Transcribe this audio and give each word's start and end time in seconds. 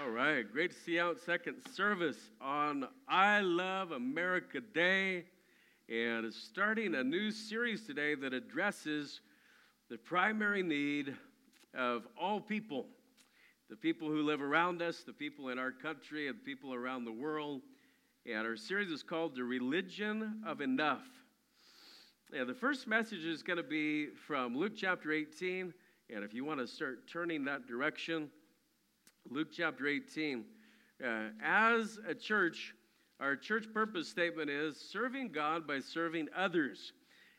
All 0.00 0.10
right, 0.10 0.50
great 0.50 0.70
to 0.70 0.76
see 0.76 0.92
you 0.92 1.02
out 1.02 1.20
second 1.20 1.56
service 1.74 2.16
on 2.40 2.86
I 3.08 3.40
Love 3.40 3.92
America 3.92 4.60
Day. 4.60 5.24
And 5.88 6.32
starting 6.32 6.94
a 6.94 7.04
new 7.04 7.30
series 7.30 7.86
today 7.86 8.14
that 8.14 8.32
addresses 8.32 9.20
the 9.90 9.98
primary 9.98 10.62
need 10.62 11.14
of 11.74 12.06
all 12.20 12.40
people 12.40 12.86
the 13.68 13.76
people 13.76 14.08
who 14.08 14.22
live 14.22 14.40
around 14.40 14.80
us, 14.80 15.02
the 15.04 15.12
people 15.12 15.48
in 15.48 15.58
our 15.58 15.72
country, 15.72 16.28
and 16.28 16.44
people 16.44 16.72
around 16.72 17.04
the 17.04 17.12
world. 17.12 17.62
And 18.24 18.46
our 18.46 18.56
series 18.56 18.90
is 18.90 19.02
called 19.02 19.34
The 19.34 19.42
Religion 19.42 20.40
of 20.46 20.60
Enough. 20.60 21.02
And 22.34 22.48
the 22.48 22.54
first 22.54 22.88
message 22.88 23.24
is 23.24 23.44
going 23.44 23.56
to 23.56 23.62
be 23.62 24.08
from 24.26 24.56
Luke 24.56 24.72
chapter 24.76 25.12
18. 25.12 25.72
And 26.12 26.24
if 26.24 26.34
you 26.34 26.44
want 26.44 26.58
to 26.58 26.66
start 26.66 27.06
turning 27.06 27.44
that 27.44 27.68
direction, 27.68 28.28
Luke 29.30 29.48
chapter 29.52 29.86
18. 29.86 30.44
Uh, 31.04 31.28
as 31.40 32.00
a 32.08 32.14
church, 32.14 32.74
our 33.20 33.36
church 33.36 33.66
purpose 33.72 34.08
statement 34.08 34.50
is 34.50 34.76
serving 34.76 35.30
God 35.30 35.68
by 35.68 35.78
serving 35.78 36.26
others. 36.36 36.92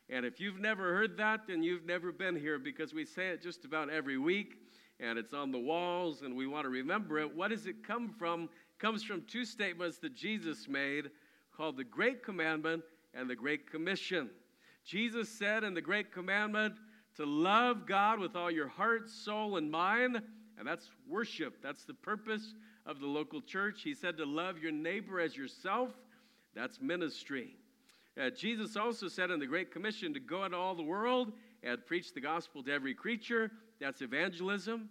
And 0.08 0.24
if 0.24 0.40
you've 0.40 0.58
never 0.58 0.94
heard 0.94 1.18
that, 1.18 1.40
then 1.46 1.62
you've 1.62 1.84
never 1.84 2.10
been 2.10 2.34
here 2.34 2.58
because 2.58 2.94
we 2.94 3.04
say 3.04 3.28
it 3.28 3.42
just 3.42 3.66
about 3.66 3.90
every 3.90 4.16
week 4.16 4.54
and 5.00 5.18
it's 5.18 5.34
on 5.34 5.52
the 5.52 5.58
walls 5.58 6.22
and 6.22 6.34
we 6.34 6.46
want 6.46 6.64
to 6.64 6.70
remember 6.70 7.18
it. 7.18 7.36
What 7.36 7.50
does 7.50 7.66
it 7.66 7.86
come 7.86 8.08
from? 8.08 8.44
It 8.44 8.78
comes 8.78 9.02
from 9.02 9.22
two 9.28 9.44
statements 9.44 9.98
that 9.98 10.14
Jesus 10.14 10.66
made 10.66 11.10
called 11.54 11.76
the 11.76 11.84
Great 11.84 12.24
Commandment 12.24 12.82
and 13.12 13.28
the 13.28 13.36
Great 13.36 13.70
Commission. 13.70 14.30
Jesus 14.88 15.28
said 15.28 15.64
in 15.64 15.74
the 15.74 15.82
Great 15.82 16.10
Commandment 16.10 16.74
to 17.16 17.26
love 17.26 17.84
God 17.86 18.18
with 18.18 18.34
all 18.34 18.50
your 18.50 18.68
heart, 18.68 19.10
soul, 19.10 19.58
and 19.58 19.70
mind, 19.70 20.22
and 20.56 20.66
that's 20.66 20.88
worship. 21.06 21.60
That's 21.62 21.84
the 21.84 21.92
purpose 21.92 22.54
of 22.86 22.98
the 22.98 23.06
local 23.06 23.42
church. 23.42 23.82
He 23.84 23.92
said 23.92 24.16
to 24.16 24.24
love 24.24 24.56
your 24.56 24.72
neighbor 24.72 25.20
as 25.20 25.36
yourself, 25.36 25.90
that's 26.54 26.80
ministry. 26.80 27.54
Uh, 28.18 28.30
Jesus 28.30 28.78
also 28.78 29.08
said 29.08 29.30
in 29.30 29.38
the 29.38 29.46
Great 29.46 29.70
Commission 29.70 30.14
to 30.14 30.20
go 30.20 30.46
into 30.46 30.56
all 30.56 30.74
the 30.74 30.82
world 30.82 31.32
and 31.62 31.84
preach 31.84 32.14
the 32.14 32.20
gospel 32.22 32.62
to 32.62 32.72
every 32.72 32.94
creature. 32.94 33.50
That's 33.80 34.00
evangelism. 34.00 34.88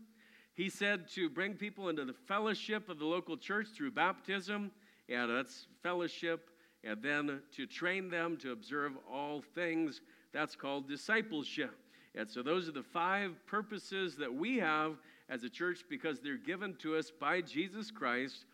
He 0.53 0.69
said 0.69 1.09
to 1.15 1.27
bring 1.27 1.55
people 1.55 1.89
into 1.89 2.05
the 2.05 2.13
fellowship 2.13 2.87
of 2.87 2.99
the 2.99 3.05
local 3.05 3.35
church 3.35 3.69
through 3.75 3.91
baptism, 3.91 4.69
and 5.09 5.31
that's 5.31 5.65
fellowship, 5.81 6.51
and 6.87 7.01
then 7.01 7.41
to 7.55 7.65
train 7.65 8.09
them 8.09 8.37
to 8.37 8.51
observe 8.53 8.93
all 9.11 9.43
things. 9.53 10.01
That's 10.33 10.55
called 10.55 10.87
discipleship. 10.87 11.75
And 12.15 12.29
so, 12.29 12.41
those 12.41 12.67
are 12.67 12.71
the 12.71 12.83
five 12.83 13.35
purposes 13.45 14.15
that 14.15 14.33
we 14.33 14.57
have 14.57 14.95
as 15.29 15.43
a 15.43 15.49
church 15.49 15.83
because 15.89 16.19
they're 16.19 16.37
given 16.37 16.75
to 16.81 16.95
us 16.95 17.11
by 17.11 17.41
Jesus 17.41 17.91
Christ. 17.91 18.45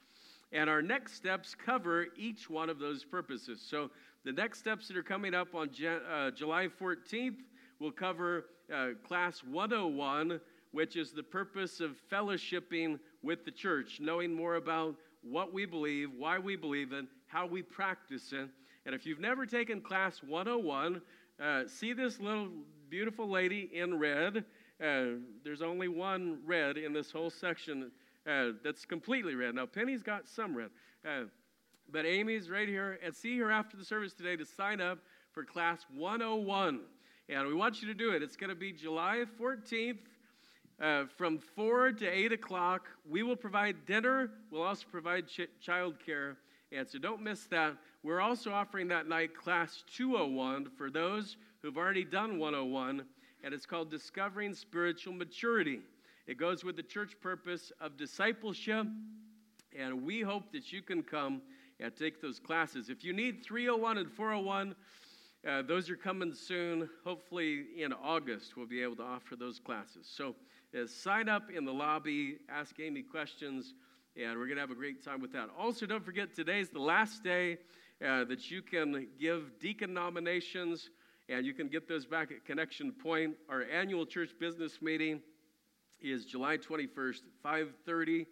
And 0.52 0.70
our 0.70 0.82
next 0.82 1.14
steps 1.14 1.56
cover 1.56 2.08
each 2.18 2.50
one 2.50 2.70
of 2.70 2.80
those 2.80 3.06
purposes. 3.06 3.64
So, 3.66 3.92
the 4.26 4.32
next 4.32 4.60
steps 4.60 4.88
that 4.88 4.98
are 4.98 5.04
coming 5.04 5.34
up 5.34 5.54
on 5.54 5.70
uh, 5.70 6.32
July 6.32 6.68
14th 6.82 7.38
will 7.80 7.92
cover 7.92 8.46
uh, 8.74 8.90
Class 9.08 9.44
101, 9.44 10.40
which 10.72 10.96
is 10.96 11.12
the 11.12 11.24
purpose 11.24 11.80
of 11.80 11.92
fellowshipping 12.12 13.00
with 13.22 13.46
the 13.46 13.52
church, 13.52 14.00
knowing 14.02 14.34
more 14.34 14.56
about 14.56 14.96
what 15.24 15.54
we 15.54 15.66
believe, 15.66 16.10
why 16.18 16.38
we 16.38 16.56
believe 16.56 16.92
it, 16.92 17.06
how 17.28 17.46
we 17.46 17.62
practice 17.62 18.32
it. 18.34 18.50
And 18.86 18.94
if 18.94 19.06
you've 19.06 19.20
never 19.20 19.46
taken 19.46 19.82
Class 19.82 20.22
101, 20.22 21.02
uh, 21.42 21.64
see 21.68 21.94
this 21.94 22.20
little 22.20 22.50
beautiful 22.90 23.30
lady 23.30 23.70
in 23.74 23.98
red. 23.98 24.44
Uh, 24.84 25.04
there's 25.44 25.62
only 25.62 25.88
one 25.88 26.40
red 26.46 26.78
in 26.78 26.94
this 26.94 27.12
whole 27.12 27.30
section 27.30 27.92
uh, 28.30 28.50
that's 28.64 28.86
completely 28.86 29.36
red. 29.36 29.56
Now, 29.56 29.66
Penny's 29.66 30.04
got 30.04 30.28
some 30.28 30.56
red, 30.56 30.70
uh, 31.06 31.24
but 31.92 32.06
Amy's 32.06 32.50
right 32.50 32.68
here. 32.68 33.00
And 33.04 33.16
see 33.16 33.38
her 33.40 33.52
after 33.52 33.78
the 33.78 33.86
service 33.86 34.14
today 34.14 34.36
to 34.36 34.46
sign 34.46 34.82
up 34.82 35.00
for 35.32 35.44
Class 35.44 35.86
101. 35.96 36.82
And 37.30 37.48
we 37.48 37.54
want 37.54 37.82
you 37.82 37.88
to 37.88 37.94
do 37.94 38.12
it. 38.12 38.22
It's 38.22 38.36
going 38.36 38.50
to 38.50 38.56
be 38.56 38.74
July 38.74 39.24
14th 39.40 39.98
uh, 40.82 41.06
from 41.18 41.40
4 41.40 41.92
to 41.94 42.08
8 42.08 42.34
o'clock. 42.34 42.88
We 43.10 43.24
will 43.24 43.36
provide 43.36 43.86
dinner. 43.86 44.32
We'll 44.52 44.64
also 44.64 44.86
provide 44.92 45.28
ch- 45.28 45.50
child 45.62 45.96
care. 46.04 46.38
And 46.72 46.88
so 46.88 46.98
don't 46.98 47.22
miss 47.22 47.46
that. 47.46 47.76
We're 48.02 48.22
also 48.22 48.52
offering 48.52 48.88
that 48.90 49.08
night 49.08 49.36
Class 49.36 49.84
201 49.96 50.70
for 50.78 50.90
those 50.90 51.38
who've 51.62 51.78
already 51.78 52.04
done 52.04 52.40
101. 52.40 53.06
And 53.44 53.54
it's 53.54 53.66
called 53.66 53.92
Discovering 53.92 54.54
Spiritual 54.54 55.14
Maturity. 55.14 55.80
It 56.26 56.38
goes 56.38 56.64
with 56.64 56.76
the 56.76 56.84
church 56.84 57.14
purpose 57.22 57.72
of 57.80 57.98
discipleship. 57.98 58.88
And 59.78 60.04
we 60.04 60.22
hope 60.22 60.52
that 60.52 60.72
you 60.72 60.82
can 60.82 61.04
come 61.04 61.42
and 61.80 61.96
take 61.96 62.22
those 62.22 62.40
classes. 62.40 62.90
If 62.90 63.04
you 63.04 63.14
need 63.14 63.44
301 63.44 63.98
and 63.98 64.12
401, 64.12 64.76
uh, 65.46 65.62
those 65.64 65.90
are 65.90 65.96
coming 65.96 66.34
soon. 66.34 66.90
Hopefully, 67.04 67.66
in 67.78 67.92
August, 67.92 68.56
we'll 68.56 68.66
be 68.66 68.82
able 68.82 68.96
to 68.96 69.04
offer 69.04 69.36
those 69.36 69.60
classes. 69.60 70.10
So, 70.10 70.36
uh, 70.76 70.88
sign 70.88 71.30
up 71.30 71.52
in 71.52 71.66
the 71.66 71.72
lobby, 71.72 72.38
ask 72.50 72.80
Amy 72.80 73.04
questions, 73.04 73.74
and 74.16 74.38
we're 74.38 74.46
going 74.46 74.56
to 74.56 74.62
have 74.62 74.72
a 74.72 74.76
great 74.76 75.04
time 75.04 75.22
with 75.22 75.32
that. 75.34 75.50
Also, 75.58 75.86
don't 75.86 76.04
forget 76.04 76.34
today's 76.34 76.70
the 76.70 76.80
last 76.80 77.24
day 77.24 77.58
uh, 78.06 78.24
that 78.26 78.50
you 78.50 78.62
can 78.62 79.08
give 79.20 79.60
deacon 79.60 79.94
nominations, 79.94 80.90
and 81.30 81.46
you 81.46 81.54
can 81.54 81.68
get 81.68 81.88
those 81.88 82.06
back 82.06 82.32
at 82.32 82.46
Connection 82.46 82.92
Point. 82.92 83.36
Our 83.50 83.64
annual 83.64 84.06
church 84.06 84.32
business 84.40 84.82
meeting 84.82 85.22
is 86.02 86.26
July 86.26 86.58
21st, 86.58 87.22
5:30, 87.44 88.26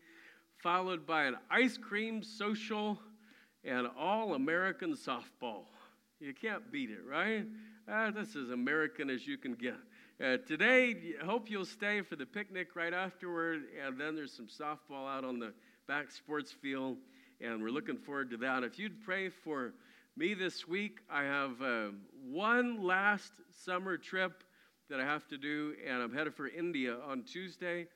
followed 0.57 1.05
by 1.05 1.25
an 1.25 1.37
ice 1.49 1.77
cream 1.77 2.23
social 2.23 2.99
and 3.63 3.87
all 3.97 4.33
American 4.33 4.93
softball. 4.93 5.65
You 6.19 6.33
can't 6.33 6.71
beat 6.71 6.89
it, 6.89 7.05
right? 7.07 7.45
Uh, 7.91 8.11
this 8.11 8.35
is 8.35 8.49
American 8.49 9.09
as 9.09 9.25
you 9.25 9.37
can 9.37 9.53
get. 9.53 9.77
Uh, 10.21 10.37
today, 10.47 11.15
hope 11.25 11.49
you'll 11.49 11.65
stay 11.65 11.99
for 12.03 12.15
the 12.15 12.27
picnic 12.27 12.75
right 12.75 12.93
afterward, 12.93 13.63
and 13.83 13.99
then 13.99 14.15
there's 14.15 14.31
some 14.31 14.45
softball 14.45 15.09
out 15.09 15.25
on 15.25 15.39
the 15.39 15.51
back 15.87 16.11
sports 16.11 16.51
field, 16.51 16.97
and 17.39 17.59
we're 17.59 17.71
looking 17.71 17.97
forward 17.97 18.29
to 18.29 18.37
that. 18.37 18.63
If 18.63 18.77
you'd 18.77 19.01
pray 19.03 19.29
for 19.29 19.73
me 20.15 20.35
this 20.35 20.67
week, 20.67 20.99
I 21.09 21.23
have 21.23 21.59
uh, 21.59 21.87
one 22.23 22.83
last 22.83 23.31
summer 23.65 23.97
trip 23.97 24.43
that 24.91 24.99
I 24.99 25.05
have 25.05 25.27
to 25.29 25.39
do, 25.39 25.73
and 25.87 26.03
I'm 26.03 26.13
headed 26.13 26.35
for 26.35 26.47
India 26.47 26.97
on 27.09 27.23
Tuesday. 27.23 27.87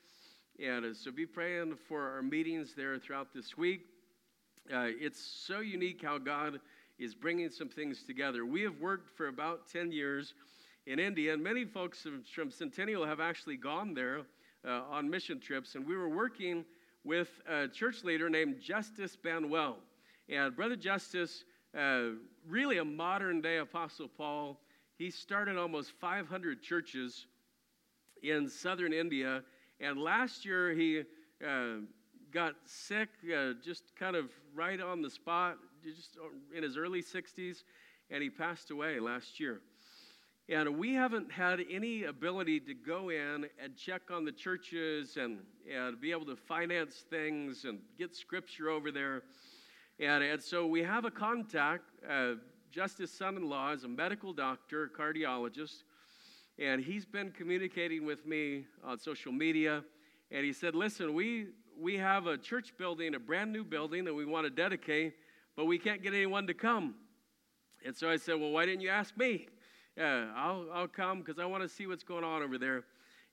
And 0.60 0.84
uh, 0.84 0.94
so 0.94 1.12
be 1.12 1.26
praying 1.26 1.76
for 1.88 2.10
our 2.10 2.22
meetings 2.22 2.74
there 2.76 2.98
throughout 2.98 3.32
this 3.32 3.56
week. 3.56 3.82
Uh, 4.68 4.88
it's 4.98 5.20
so 5.20 5.60
unique 5.60 6.02
how 6.02 6.18
God 6.18 6.58
is 6.98 7.14
bringing 7.14 7.50
some 7.50 7.68
things 7.68 8.02
together. 8.02 8.44
We 8.44 8.62
have 8.62 8.80
worked 8.80 9.16
for 9.16 9.28
about 9.28 9.68
10 9.70 9.92
years 9.92 10.34
in 10.86 11.00
India, 11.00 11.32
and 11.34 11.42
many 11.42 11.64
folks 11.64 12.06
from 12.32 12.50
Centennial 12.50 13.04
have 13.04 13.18
actually 13.20 13.56
gone 13.56 13.92
there 13.92 14.20
uh, 14.64 14.82
on 14.88 15.10
mission 15.10 15.40
trips. 15.40 15.74
And 15.74 15.84
we 15.84 15.96
were 15.96 16.08
working 16.08 16.64
with 17.04 17.28
a 17.48 17.68
church 17.68 18.04
leader 18.04 18.30
named 18.30 18.60
Justice 18.60 19.16
Banwell. 19.16 19.76
And 20.28 20.54
Brother 20.54 20.76
Justice, 20.76 21.44
uh, 21.76 22.10
really 22.48 22.78
a 22.78 22.84
modern 22.84 23.40
day 23.40 23.58
Apostle 23.58 24.08
Paul, 24.08 24.60
he 24.96 25.10
started 25.10 25.58
almost 25.58 25.92
500 26.00 26.62
churches 26.62 27.26
in 28.22 28.48
southern 28.48 28.92
India. 28.92 29.42
And 29.80 29.98
last 29.98 30.44
year 30.44 30.72
he 30.72 31.02
uh, 31.46 31.80
got 32.32 32.54
sick, 32.64 33.08
uh, 33.24 33.52
just 33.62 33.94
kind 33.96 34.16
of 34.16 34.30
right 34.54 34.80
on 34.80 35.02
the 35.02 35.10
spot, 35.10 35.58
just 35.84 36.16
in 36.56 36.62
his 36.62 36.76
early 36.76 37.02
60s, 37.02 37.64
and 38.10 38.22
he 38.22 38.30
passed 38.30 38.70
away 38.70 39.00
last 39.00 39.38
year. 39.38 39.60
And 40.48 40.78
we 40.78 40.94
haven't 40.94 41.32
had 41.32 41.60
any 41.70 42.04
ability 42.04 42.60
to 42.60 42.74
go 42.74 43.08
in 43.08 43.46
and 43.62 43.76
check 43.76 44.10
on 44.12 44.24
the 44.24 44.32
churches 44.32 45.16
and, 45.16 45.38
and 45.72 46.00
be 46.00 46.12
able 46.12 46.26
to 46.26 46.36
finance 46.36 47.04
things 47.10 47.64
and 47.64 47.80
get 47.98 48.14
scripture 48.14 48.70
over 48.70 48.92
there. 48.92 49.22
And, 49.98 50.22
and 50.22 50.40
so 50.40 50.66
we 50.66 50.82
have 50.82 51.04
a 51.04 51.10
contact. 51.10 51.84
Uh, 52.08 52.34
Justice 52.70 53.10
son 53.10 53.36
in 53.36 53.48
law 53.48 53.72
is 53.72 53.84
a 53.84 53.88
medical 53.88 54.32
doctor, 54.32 54.84
a 54.84 54.88
cardiologist, 54.88 55.82
and 56.58 56.82
he's 56.82 57.06
been 57.06 57.30
communicating 57.32 58.04
with 58.04 58.26
me 58.26 58.66
on 58.84 58.98
social 58.98 59.32
media. 59.32 59.82
And 60.30 60.44
he 60.44 60.52
said, 60.52 60.74
Listen, 60.74 61.14
we, 61.14 61.48
we 61.78 61.96
have 61.96 62.26
a 62.26 62.36
church 62.36 62.72
building, 62.78 63.14
a 63.14 63.18
brand 63.18 63.52
new 63.52 63.64
building 63.64 64.04
that 64.04 64.14
we 64.14 64.24
want 64.24 64.44
to 64.44 64.50
dedicate 64.50 65.14
but 65.56 65.64
we 65.64 65.78
can't 65.78 66.02
get 66.02 66.12
anyone 66.12 66.46
to 66.46 66.54
come. 66.54 66.94
And 67.84 67.96
so 67.96 68.10
I 68.10 68.16
said, 68.16 68.38
Well, 68.38 68.50
why 68.50 68.66
didn't 68.66 68.82
you 68.82 68.90
ask 68.90 69.16
me? 69.16 69.48
Yeah, 69.96 70.26
I'll, 70.36 70.66
I'll 70.74 70.88
come 70.88 71.20
because 71.20 71.38
I 71.38 71.46
want 71.46 71.62
to 71.62 71.68
see 71.68 71.86
what's 71.86 72.04
going 72.04 72.22
on 72.22 72.42
over 72.42 72.58
there. 72.58 72.84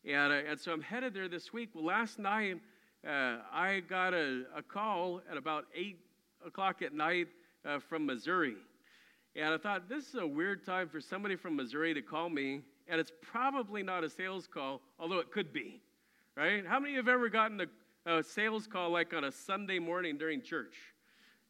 And, 0.05 0.31
uh, 0.31 0.51
and 0.51 0.59
so 0.59 0.71
I'm 0.71 0.81
headed 0.81 1.13
there 1.13 1.27
this 1.27 1.51
week. 1.51 1.69
Well, 1.73 1.83
last 1.83 2.19
night 2.19 2.59
uh, 3.05 3.39
I 3.51 3.81
got 3.89 4.13
a, 4.13 4.43
a, 4.55 4.61
call 4.61 5.21
at 5.29 5.35
about 5.35 5.65
8 5.75 5.97
o'clock 6.45 6.81
at 6.81 6.93
night 6.93 7.27
uh, 7.65 7.79
from 7.79 8.05
Missouri. 8.05 8.55
And 9.35 9.53
I 9.53 9.57
thought, 9.57 9.89
this 9.89 10.07
is 10.07 10.15
a 10.15 10.25
weird 10.25 10.65
time 10.65 10.87
for 10.87 11.01
somebody 11.01 11.35
from 11.35 11.57
Missouri 11.57 11.93
to 11.95 12.01
call 12.01 12.29
me, 12.29 12.61
and 12.87 12.99
it's 12.99 13.11
probably 13.21 13.83
not 13.83 14.05
a 14.05 14.09
sales 14.09 14.47
call, 14.47 14.79
although 14.99 15.19
it 15.19 15.31
could 15.31 15.51
be, 15.51 15.81
right? 16.37 16.65
How 16.65 16.79
many 16.79 16.93
of 16.93 16.93
you 16.93 16.97
have 16.99 17.07
ever 17.09 17.29
gotten 17.29 17.59
a, 17.59 18.19
a 18.19 18.23
sales 18.23 18.67
call 18.67 18.91
like 18.91 19.13
on 19.13 19.25
a 19.25 19.31
Sunday 19.31 19.79
morning 19.79 20.17
during 20.17 20.41
church? 20.41 20.75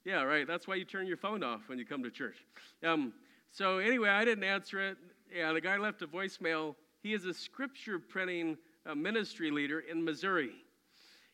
Yeah, 0.05 0.23
right. 0.23 0.47
That's 0.47 0.67
why 0.67 0.75
you 0.75 0.85
turn 0.85 1.05
your 1.05 1.17
phone 1.17 1.43
off 1.43 1.61
when 1.67 1.77
you 1.77 1.85
come 1.85 2.03
to 2.03 2.09
church. 2.09 2.37
Um, 2.83 3.13
so, 3.53 3.77
anyway, 3.77 4.09
I 4.09 4.25
didn't 4.25 4.45
answer 4.45 4.79
it. 4.79 4.97
Yeah, 5.31 5.53
the 5.53 5.61
guy 5.61 5.77
left 5.77 6.01
a 6.01 6.07
voicemail. 6.07 6.73
He 7.03 7.13
is 7.13 7.25
a 7.25 7.33
scripture 7.35 7.99
printing 7.99 8.57
uh, 8.83 8.95
ministry 8.95 9.51
leader 9.51 9.81
in 9.81 10.03
Missouri. 10.03 10.53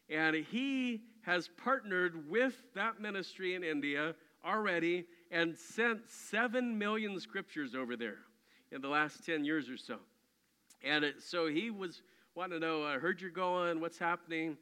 And 0.09 0.35
he 0.35 0.99
has 1.21 1.49
partnered 1.55 2.29
with 2.29 2.55
that 2.75 2.99
ministry 2.99 3.55
in 3.55 3.63
India 3.63 4.15
already 4.45 5.05
and 5.31 5.57
sent 5.57 6.09
7 6.09 6.77
million 6.77 7.17
scriptures 7.21 7.73
over 7.73 7.95
there 7.95 8.17
in 8.73 8.81
the 8.81 8.89
last 8.89 9.25
10 9.25 9.45
years 9.45 9.69
or 9.69 9.77
so. 9.77 9.95
And 10.83 11.05
it, 11.05 11.21
so 11.21 11.47
he 11.47 11.69
was 11.69 12.01
wanting 12.35 12.59
to 12.59 12.67
know, 12.67 12.83
I 12.83 12.95
heard 12.95 13.21
you're 13.21 13.29
going, 13.29 13.79
what's 13.79 13.97
happening? 13.97 14.57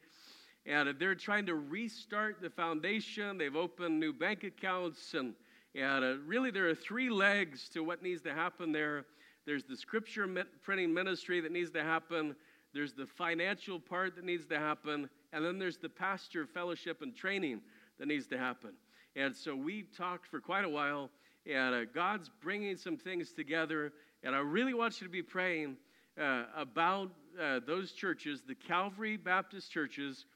And 0.64 0.94
they're 0.96 1.16
trying 1.16 1.46
to 1.46 1.56
restart 1.56 2.40
the 2.40 2.50
foundation. 2.50 3.36
They've 3.36 3.56
opened 3.56 3.98
new 3.98 4.12
bank 4.12 4.44
accounts. 4.44 5.14
And, 5.14 5.34
and 5.78 6.04
uh, 6.04 6.14
really, 6.26 6.50
there 6.50 6.68
are 6.68 6.74
three 6.74 7.10
legs 7.10 7.68
to 7.70 7.84
what 7.84 8.02
needs 8.02 8.22
to 8.22 8.34
happen 8.34 8.72
there 8.72 9.04
there's 9.48 9.64
the 9.64 9.78
scripture 9.78 10.28
printing 10.62 10.92
ministry 10.92 11.40
that 11.40 11.50
needs 11.50 11.70
to 11.70 11.82
happen, 11.82 12.36
there's 12.74 12.92
the 12.92 13.06
financial 13.06 13.80
part 13.80 14.14
that 14.16 14.24
needs 14.26 14.44
to 14.44 14.58
happen, 14.58 15.08
and 15.32 15.42
then 15.42 15.58
there's 15.58 15.78
the 15.78 15.88
pastor 15.88 16.44
fellowship 16.44 17.00
and 17.00 17.16
training 17.16 17.62
that 17.98 18.08
needs 18.08 18.26
to 18.26 18.36
happen. 18.36 18.72
And 19.16 19.34
so 19.34 19.56
we 19.56 19.84
talked 19.84 20.26
for 20.26 20.38
quite 20.38 20.66
a 20.66 20.68
while, 20.68 21.08
and 21.50 21.74
uh, 21.74 21.84
God's 21.86 22.30
bringing 22.42 22.76
some 22.76 22.98
things 22.98 23.32
together. 23.32 23.90
And 24.22 24.34
I 24.34 24.40
really 24.40 24.74
want 24.74 25.00
you 25.00 25.06
to 25.06 25.10
be 25.10 25.22
praying 25.22 25.78
uh, 26.20 26.42
about 26.54 27.10
uh, 27.40 27.60
those 27.66 27.92
churches, 27.92 28.42
the 28.46 28.54
Calvary 28.54 29.16
Baptist 29.16 29.72
churches 29.72 30.26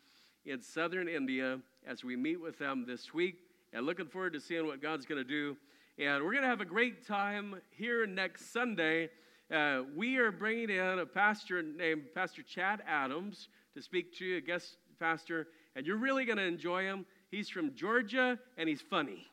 in 0.46 0.62
southern 0.62 1.06
India, 1.06 1.60
as 1.86 2.02
we 2.02 2.16
meet 2.16 2.40
with 2.40 2.58
them 2.58 2.86
this 2.88 3.12
week. 3.12 3.41
And 3.72 3.86
looking 3.86 4.06
forward 4.06 4.34
to 4.34 4.40
seeing 4.40 4.66
what 4.66 4.82
God's 4.82 5.06
going 5.06 5.22
to 5.22 5.28
do. 5.28 5.56
And 5.98 6.22
we're 6.22 6.32
going 6.32 6.42
to 6.42 6.48
have 6.48 6.60
a 6.60 6.66
great 6.66 7.06
time 7.06 7.56
here 7.70 8.06
next 8.06 8.52
Sunday. 8.52 9.08
Uh, 9.50 9.82
we 9.96 10.19
are 10.19 10.30
bringing 10.30 10.69
in 10.69 10.98
a 10.98 11.06
pastor 11.06 11.62
named 11.62 12.02
Pastor 12.14 12.42
Chad 12.42 12.82
Adams 12.86 13.48
to 13.74 13.80
speak 13.80 14.14
to 14.19 14.26
you, 14.26 14.36
a 14.36 14.40
guest 14.42 14.76
pastor, 15.00 15.48
and 15.74 15.86
you're 15.86 15.96
really 15.96 16.26
going 16.26 16.36
to 16.36 16.44
enjoy 16.44 16.82
him. 16.82 17.06
He's 17.30 17.48
from 17.48 17.74
Georgia 17.74 18.38
and 18.58 18.69
he's 18.69 18.82
funny. 18.82 19.26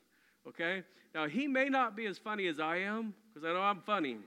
Okay? 0.47 0.83
Now, 1.13 1.27
he 1.27 1.47
may 1.47 1.68
not 1.68 1.97
be 1.97 2.06
as 2.06 2.18
funny 2.18 2.47
as 2.47 2.62
I 2.62 2.77
am, 2.77 3.13
because 3.27 3.45
I 3.45 3.53
know 3.53 3.62
I'm 3.62 3.81
funny. 3.81 4.18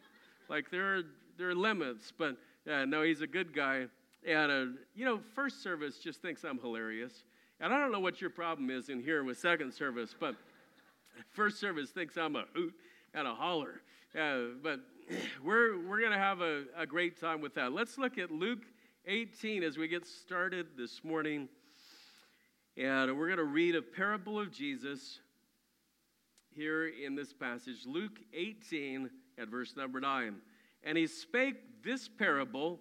Like, 0.49 0.71
there 0.71 0.97
are, 0.97 1.03
there 1.39 1.49
are 1.49 1.55
limits, 1.55 2.13
but 2.17 2.37
uh, 2.71 2.85
no, 2.85 3.03
he's 3.03 3.23
a 3.23 3.27
good 3.27 3.55
guy. 3.55 3.87
And, 4.27 4.53
uh, 4.53 4.79
you 4.95 5.07
know, 5.07 5.21
first 5.35 5.63
service 5.63 5.99
just 5.99 6.21
thinks 6.21 6.45
I'm 6.45 6.59
hilarious. 6.59 7.25
And 7.63 7.73
I 7.73 7.79
don't 7.79 7.93
know 7.93 8.01
what 8.01 8.21
your 8.21 8.29
problem 8.29 8.71
is 8.71 8.89
in 8.89 9.01
here 9.01 9.23
with 9.23 9.39
second 9.39 9.73
service, 9.73 10.17
but 10.19 10.35
first 11.31 11.61
service 11.61 11.91
thinks 11.91 12.17
I'm 12.17 12.35
a 12.35 12.45
hoot 12.55 12.75
and 13.15 13.29
a 13.29 13.33
holler. 13.37 13.83
Uh, 14.21 14.57
but 14.61 14.81
we're, 15.45 15.79
we're 15.89 16.01
going 16.01 16.11
to 16.11 16.19
have 16.19 16.41
a, 16.41 16.65
a 16.77 16.85
great 16.85 17.21
time 17.21 17.41
with 17.41 17.55
that. 17.55 17.73
Let's 17.73 17.99
look 17.99 18.19
at 18.19 18.33
Luke 18.33 18.65
18 19.07 19.63
as 19.63 19.79
we 19.79 19.87
get 19.87 20.05
started 20.05 20.71
this 20.77 21.05
morning. 21.05 21.49
And 22.77 23.17
we're 23.17 23.29
going 23.29 23.39
to 23.39 23.45
read 23.45 23.77
a 23.77 23.83
parable 23.83 24.41
of 24.41 24.51
Jesus 24.51 25.21
here 26.53 26.89
in 26.89 27.15
this 27.15 27.33
passage, 27.33 27.87
Luke 27.87 28.19
18 28.35 29.09
at 29.39 29.47
verse 29.47 29.77
number 29.77 30.01
9. 30.01 30.35
And 30.83 30.99
he 30.99 31.07
spake 31.07 31.85
this 31.85 32.09
parable 32.09 32.81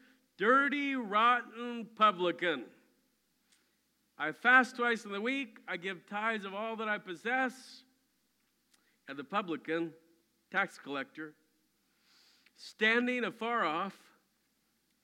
dirty, 0.41 0.95
rotten 0.95 1.87
publican. 1.95 2.63
I 4.17 4.31
fast 4.31 4.75
twice 4.75 5.05
in 5.05 5.11
the 5.11 5.21
week, 5.21 5.59
I 5.67 5.77
give 5.77 6.07
tithes 6.09 6.45
of 6.45 6.55
all 6.55 6.75
that 6.77 6.89
I 6.89 6.97
possess. 6.97 7.83
And 9.07 9.19
the 9.19 9.23
publican, 9.23 9.91
tax 10.51 10.79
collector, 10.79 11.35
standing 12.57 13.23
afar 13.23 13.63
off, 13.63 13.95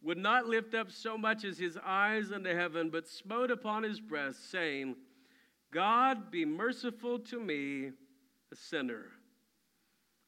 would 0.01 0.17
not 0.17 0.47
lift 0.47 0.73
up 0.73 0.89
so 0.89 1.19
much 1.19 1.45
as 1.45 1.59
his 1.59 1.77
eyes 1.85 2.31
unto 2.31 2.55
heaven, 2.55 2.89
but 2.89 3.07
smote 3.07 3.51
upon 3.51 3.83
his 3.83 3.99
breast, 3.99 4.49
saying, 4.49 4.95
God 5.71 6.31
be 6.31 6.45
merciful 6.45 7.19
to 7.19 7.39
me, 7.39 7.91
a 8.51 8.55
sinner. 8.55 9.05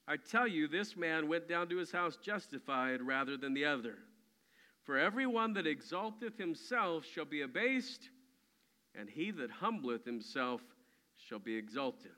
I 0.08 0.18
tell 0.18 0.48
you, 0.48 0.68
this 0.68 0.96
man 0.96 1.28
went 1.28 1.50
down 1.50 1.68
to 1.70 1.78
his 1.78 1.92
house 1.92 2.18
justified 2.22 3.02
rather 3.02 3.38
than 3.38 3.56
the 3.56 3.66
other. 3.66 3.98
For 4.90 4.98
everyone 4.98 5.54
that 5.54 5.68
exalteth 5.68 6.40
himself 6.40 7.06
shall 7.06 7.24
be 7.24 7.44
abased, 7.44 8.10
and 9.00 9.08
he 9.08 9.30
that 9.30 9.52
humbleth 9.52 10.04
himself 10.04 10.62
shall 11.16 11.38
be 11.38 11.56
exalted. 11.56 12.14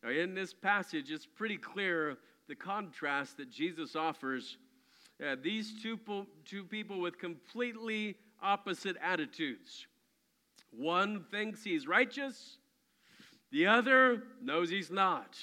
Now, 0.00 0.10
in 0.10 0.32
this 0.32 0.54
passage, 0.54 1.10
it's 1.10 1.26
pretty 1.26 1.56
clear 1.56 2.18
the 2.46 2.54
contrast 2.54 3.36
that 3.38 3.50
Jesus 3.50 3.96
offers. 3.96 4.58
Uh, 5.20 5.34
these 5.42 5.82
two, 5.82 5.98
two 6.44 6.62
people 6.62 7.00
with 7.00 7.18
completely 7.18 8.14
opposite 8.40 8.96
attitudes. 9.02 9.88
One 10.70 11.24
thinks 11.32 11.64
he's 11.64 11.88
righteous, 11.88 12.58
the 13.50 13.66
other 13.66 14.22
knows 14.40 14.70
he's 14.70 14.92
not. 14.92 15.36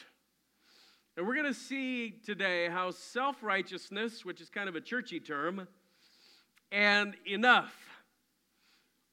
And 1.18 1.28
we're 1.28 1.36
going 1.36 1.48
to 1.48 1.54
see 1.54 2.12
today 2.26 2.70
how 2.70 2.92
self 2.92 3.44
righteousness, 3.44 4.24
which 4.24 4.40
is 4.40 4.50
kind 4.50 4.70
of 4.70 4.78
a 4.78 4.82
churchy 4.82 5.20
term, 5.20 5.68
and 6.72 7.16
enough 7.26 7.74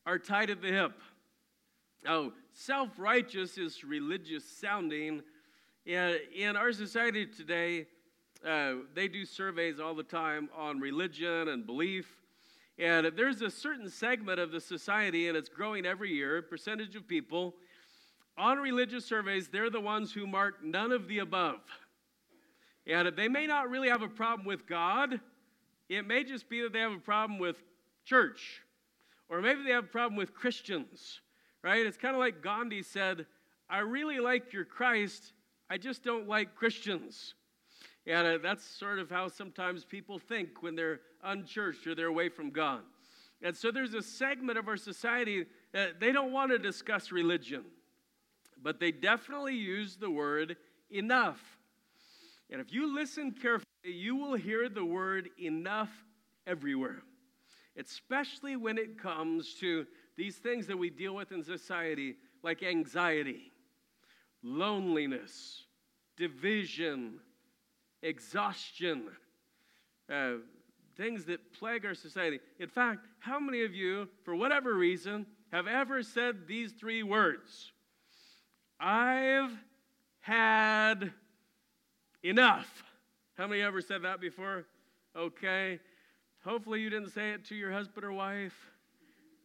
are 0.04 0.18
tied 0.18 0.50
at 0.50 0.62
the 0.62 0.68
hip. 0.68 0.92
Now, 2.04 2.32
self 2.52 2.90
righteous 2.98 3.58
is 3.58 3.82
religious 3.84 4.44
sounding. 4.44 5.22
In 5.84 6.56
our 6.56 6.72
society 6.72 7.26
today, 7.26 7.86
uh, 8.44 8.74
they 8.94 9.08
do 9.08 9.24
surveys 9.24 9.78
all 9.78 9.94
the 9.94 10.02
time 10.02 10.48
on 10.56 10.80
religion 10.80 11.48
and 11.48 11.64
belief. 11.64 12.06
And 12.78 13.06
there's 13.16 13.40
a 13.40 13.50
certain 13.50 13.88
segment 13.88 14.38
of 14.38 14.50
the 14.52 14.60
society, 14.60 15.28
and 15.28 15.36
it's 15.36 15.48
growing 15.48 15.86
every 15.86 16.12
year, 16.12 16.42
percentage 16.42 16.94
of 16.96 17.08
people 17.08 17.54
on 18.38 18.58
religious 18.58 19.04
surveys, 19.04 19.48
they're 19.48 19.70
the 19.70 19.80
ones 19.80 20.12
who 20.12 20.26
mark 20.26 20.62
none 20.62 20.92
of 20.92 21.08
the 21.08 21.20
above. 21.20 21.60
And 22.86 23.08
they 23.16 23.28
may 23.28 23.46
not 23.46 23.70
really 23.70 23.88
have 23.88 24.02
a 24.02 24.08
problem 24.08 24.46
with 24.46 24.66
God, 24.66 25.20
it 25.88 26.06
may 26.06 26.24
just 26.24 26.48
be 26.48 26.62
that 26.62 26.72
they 26.72 26.80
have 26.80 26.92
a 26.92 26.98
problem 26.98 27.38
with 27.38 27.56
church, 28.04 28.62
or 29.28 29.40
maybe 29.40 29.62
they 29.62 29.70
have 29.70 29.84
a 29.84 29.88
problem 29.88 30.16
with 30.16 30.34
Christians, 30.34 31.20
right? 31.62 31.84
It's 31.84 31.96
kind 31.96 32.14
of 32.14 32.20
like 32.20 32.42
Gandhi 32.42 32.82
said, 32.82 33.26
I 33.68 33.78
really 33.78 34.20
like 34.20 34.52
your 34.52 34.64
Christ, 34.64 35.32
I 35.68 35.78
just 35.78 36.02
don't 36.02 36.28
like 36.28 36.54
Christians. 36.54 37.34
And 38.06 38.26
uh, 38.26 38.38
that's 38.40 38.64
sort 38.64 39.00
of 39.00 39.10
how 39.10 39.28
sometimes 39.28 39.84
people 39.84 40.18
think 40.18 40.62
when 40.62 40.76
they're 40.76 41.00
unchurched 41.24 41.86
or 41.86 41.94
they're 41.94 42.06
away 42.06 42.28
from 42.28 42.50
God. 42.50 42.82
And 43.42 43.54
so 43.56 43.70
there's 43.70 43.94
a 43.94 44.02
segment 44.02 44.58
of 44.58 44.68
our 44.68 44.76
society 44.76 45.46
that 45.72 46.00
they 46.00 46.12
don't 46.12 46.32
want 46.32 46.52
to 46.52 46.58
discuss 46.58 47.12
religion, 47.12 47.64
but 48.62 48.80
they 48.80 48.92
definitely 48.92 49.56
use 49.56 49.96
the 49.96 50.10
word 50.10 50.56
enough. 50.90 51.55
And 52.50 52.60
if 52.60 52.72
you 52.72 52.94
listen 52.94 53.32
carefully, 53.32 53.64
you 53.84 54.16
will 54.16 54.34
hear 54.34 54.68
the 54.68 54.84
word 54.84 55.30
enough 55.40 55.90
everywhere, 56.46 57.02
especially 57.76 58.56
when 58.56 58.78
it 58.78 59.00
comes 59.00 59.54
to 59.60 59.86
these 60.16 60.36
things 60.36 60.66
that 60.68 60.76
we 60.76 60.90
deal 60.90 61.14
with 61.14 61.32
in 61.32 61.42
society, 61.42 62.16
like 62.42 62.62
anxiety, 62.62 63.52
loneliness, 64.42 65.64
division, 66.16 67.20
exhaustion, 68.02 69.08
uh, 70.10 70.34
things 70.96 71.24
that 71.26 71.52
plague 71.52 71.84
our 71.84 71.94
society. 71.94 72.38
In 72.58 72.68
fact, 72.68 73.06
how 73.18 73.38
many 73.38 73.64
of 73.64 73.74
you, 73.74 74.08
for 74.24 74.34
whatever 74.34 74.74
reason, 74.74 75.26
have 75.52 75.66
ever 75.66 76.02
said 76.02 76.46
these 76.46 76.72
three 76.72 77.02
words? 77.02 77.72
I've 78.80 79.52
had 80.20 81.12
enough. 82.28 82.84
How 83.36 83.46
many 83.46 83.62
ever 83.62 83.80
said 83.80 84.02
that 84.02 84.20
before? 84.20 84.64
Okay. 85.16 85.78
Hopefully 86.44 86.80
you 86.80 86.90
didn't 86.90 87.10
say 87.10 87.30
it 87.30 87.44
to 87.46 87.54
your 87.54 87.72
husband 87.72 88.04
or 88.04 88.12
wife, 88.12 88.54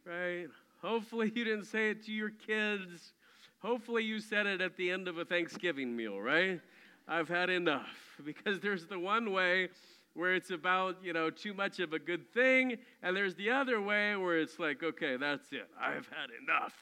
right? 0.06 0.46
Hopefully 0.80 1.32
you 1.34 1.44
didn't 1.44 1.64
say 1.64 1.90
it 1.90 2.04
to 2.06 2.12
your 2.12 2.30
kids. 2.30 3.12
Hopefully 3.58 4.02
you 4.02 4.20
said 4.20 4.46
it 4.46 4.60
at 4.60 4.76
the 4.76 4.90
end 4.90 5.08
of 5.08 5.18
a 5.18 5.24
Thanksgiving 5.24 5.94
meal, 5.96 6.20
right? 6.20 6.60
I've 7.08 7.28
had 7.28 7.50
enough. 7.50 7.88
Because 8.24 8.60
there's 8.60 8.86
the 8.86 8.98
one 9.00 9.32
way 9.32 9.68
where 10.14 10.34
it's 10.34 10.50
about, 10.50 10.96
you 11.02 11.12
know, 11.12 11.28
too 11.28 11.54
much 11.54 11.80
of 11.80 11.92
a 11.92 11.98
good 11.98 12.30
thing, 12.32 12.76
and 13.02 13.16
there's 13.16 13.34
the 13.34 13.50
other 13.50 13.80
way 13.80 14.14
where 14.14 14.38
it's 14.38 14.60
like, 14.60 14.82
okay, 14.82 15.16
that's 15.16 15.50
it. 15.50 15.68
I've 15.80 16.06
had 16.08 16.30
enough. 16.40 16.74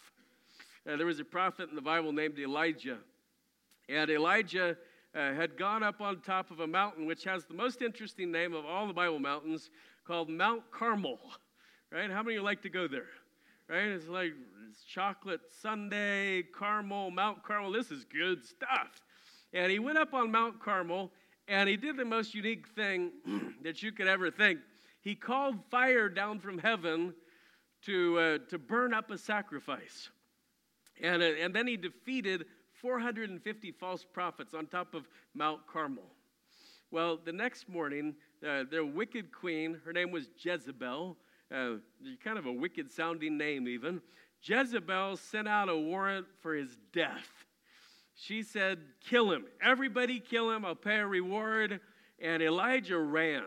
Uh, 0.87 0.97
there 0.97 1.07
was 1.07 1.21
a 1.21 1.25
prophet 1.25 1.71
in 1.71 1.77
the 1.77 1.81
Bible 1.81 2.13
named 2.13 2.39
Elijah. 2.39 2.99
And 3.89 4.11
Elijah 4.11 4.77
uh, 5.15 5.35
had 5.35 5.57
gone 5.57 5.83
up 5.83 6.01
on 6.01 6.21
top 6.21 6.51
of 6.51 6.61
a 6.61 6.67
mountain, 6.67 7.07
which 7.07 7.25
has 7.25 7.45
the 7.45 7.55
most 7.55 7.83
interesting 7.83 8.31
name 8.31 8.55
of 8.55 8.65
all 8.65 8.87
the 8.87 8.93
Bible 8.93 9.19
mountains, 9.19 9.71
called 10.07 10.29
Mount 10.29 10.63
Carmel. 10.71 11.19
Right? 11.93 12.11
How 12.11 12.23
many 12.23 12.37
of 12.37 12.41
you 12.41 12.45
like 12.45 12.63
to 12.63 12.69
go 12.69 12.87
there? 12.87 13.09
Right? 13.69 13.89
It's 13.89 14.09
like 14.09 14.33
it's 14.69 14.83
chocolate 14.85 15.41
sundae, 15.61 16.43
Carmel, 16.43 17.11
Mount 17.11 17.43
Carmel. 17.43 17.73
This 17.73 17.91
is 17.91 18.05
good 18.05 18.45
stuff. 18.45 19.03
And 19.53 19.71
he 19.71 19.79
went 19.79 19.99
up 19.99 20.15
on 20.15 20.31
Mount 20.31 20.61
Carmel 20.63 21.11
and 21.49 21.69
he 21.69 21.77
did 21.77 21.97
the 21.97 22.05
most 22.05 22.35
unique 22.35 22.69
thing 22.77 23.11
that 23.65 23.83
you 23.83 23.91
could 23.91 24.07
ever 24.07 24.31
think. 24.31 24.61
He 25.01 25.17
called 25.17 25.57
fire 25.71 26.09
down 26.09 26.39
from 26.39 26.59
heaven 26.59 27.15
to, 27.87 28.19
uh, 28.19 28.39
to 28.51 28.59
burn 28.59 28.95
up 28.95 29.11
a 29.11 29.19
sacrifice. 29.19 30.11
And, 31.03 31.23
uh, 31.23 31.27
and 31.41 31.55
then 31.55 31.67
he 31.67 31.77
defeated 31.77 32.45
450 32.81 33.73
false 33.73 34.05
prophets 34.05 34.55
on 34.55 34.67
top 34.67 34.95
of 34.95 35.09
Mount 35.35 35.67
Carmel. 35.67 36.05
Well, 36.91 37.19
the 37.23 37.33
next 37.33 37.69
morning, 37.69 38.15
uh, 38.47 38.65
their 38.71 38.85
wicked 38.85 39.33
queen, 39.33 39.81
her 39.85 39.93
name 39.93 40.11
was 40.11 40.31
Jezebel, 40.39 41.17
uh, 41.55 41.71
kind 42.25 42.39
of 42.39 42.47
a 42.47 42.53
wicked 42.53 42.91
sounding 42.91 43.37
name 43.37 43.69
even. 43.69 44.01
Jezebel 44.43 45.17
sent 45.17 45.47
out 45.47 45.69
a 45.69 45.77
warrant 45.77 46.27
for 46.41 46.55
his 46.55 46.77
death. 46.93 47.29
She 48.15 48.43
said, 48.43 48.79
Kill 49.01 49.31
him. 49.31 49.45
Everybody 49.63 50.21
kill 50.21 50.51
him. 50.51 50.65
I'll 50.65 50.75
pay 50.75 50.97
a 50.97 51.07
reward. 51.07 51.81
And 52.21 52.43
Elijah 52.43 52.99
ran. 52.99 53.45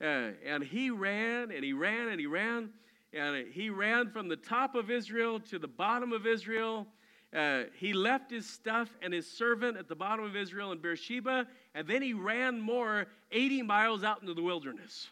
Uh, 0.00 0.32
and 0.44 0.62
he 0.62 0.90
ran 0.90 1.50
and 1.50 1.64
he 1.64 1.72
ran 1.72 2.08
and 2.08 2.20
he 2.20 2.26
ran. 2.26 2.70
And 3.12 3.46
he 3.52 3.70
ran 3.70 4.10
from 4.10 4.28
the 4.28 4.36
top 4.36 4.74
of 4.74 4.90
Israel 4.90 5.40
to 5.40 5.58
the 5.58 5.68
bottom 5.68 6.12
of 6.12 6.26
Israel. 6.26 6.86
Uh, 7.34 7.64
he 7.78 7.92
left 7.92 8.30
his 8.30 8.48
stuff 8.48 8.88
and 9.02 9.12
his 9.12 9.30
servant 9.30 9.76
at 9.76 9.88
the 9.88 9.96
bottom 9.96 10.24
of 10.24 10.36
Israel 10.36 10.72
in 10.72 10.78
Beersheba, 10.78 11.46
and 11.74 11.86
then 11.86 12.02
he 12.02 12.12
ran 12.12 12.60
more 12.60 13.06
80 13.32 13.62
miles 13.62 14.04
out 14.04 14.20
into 14.22 14.34
the 14.34 14.42
wilderness. 14.42 15.08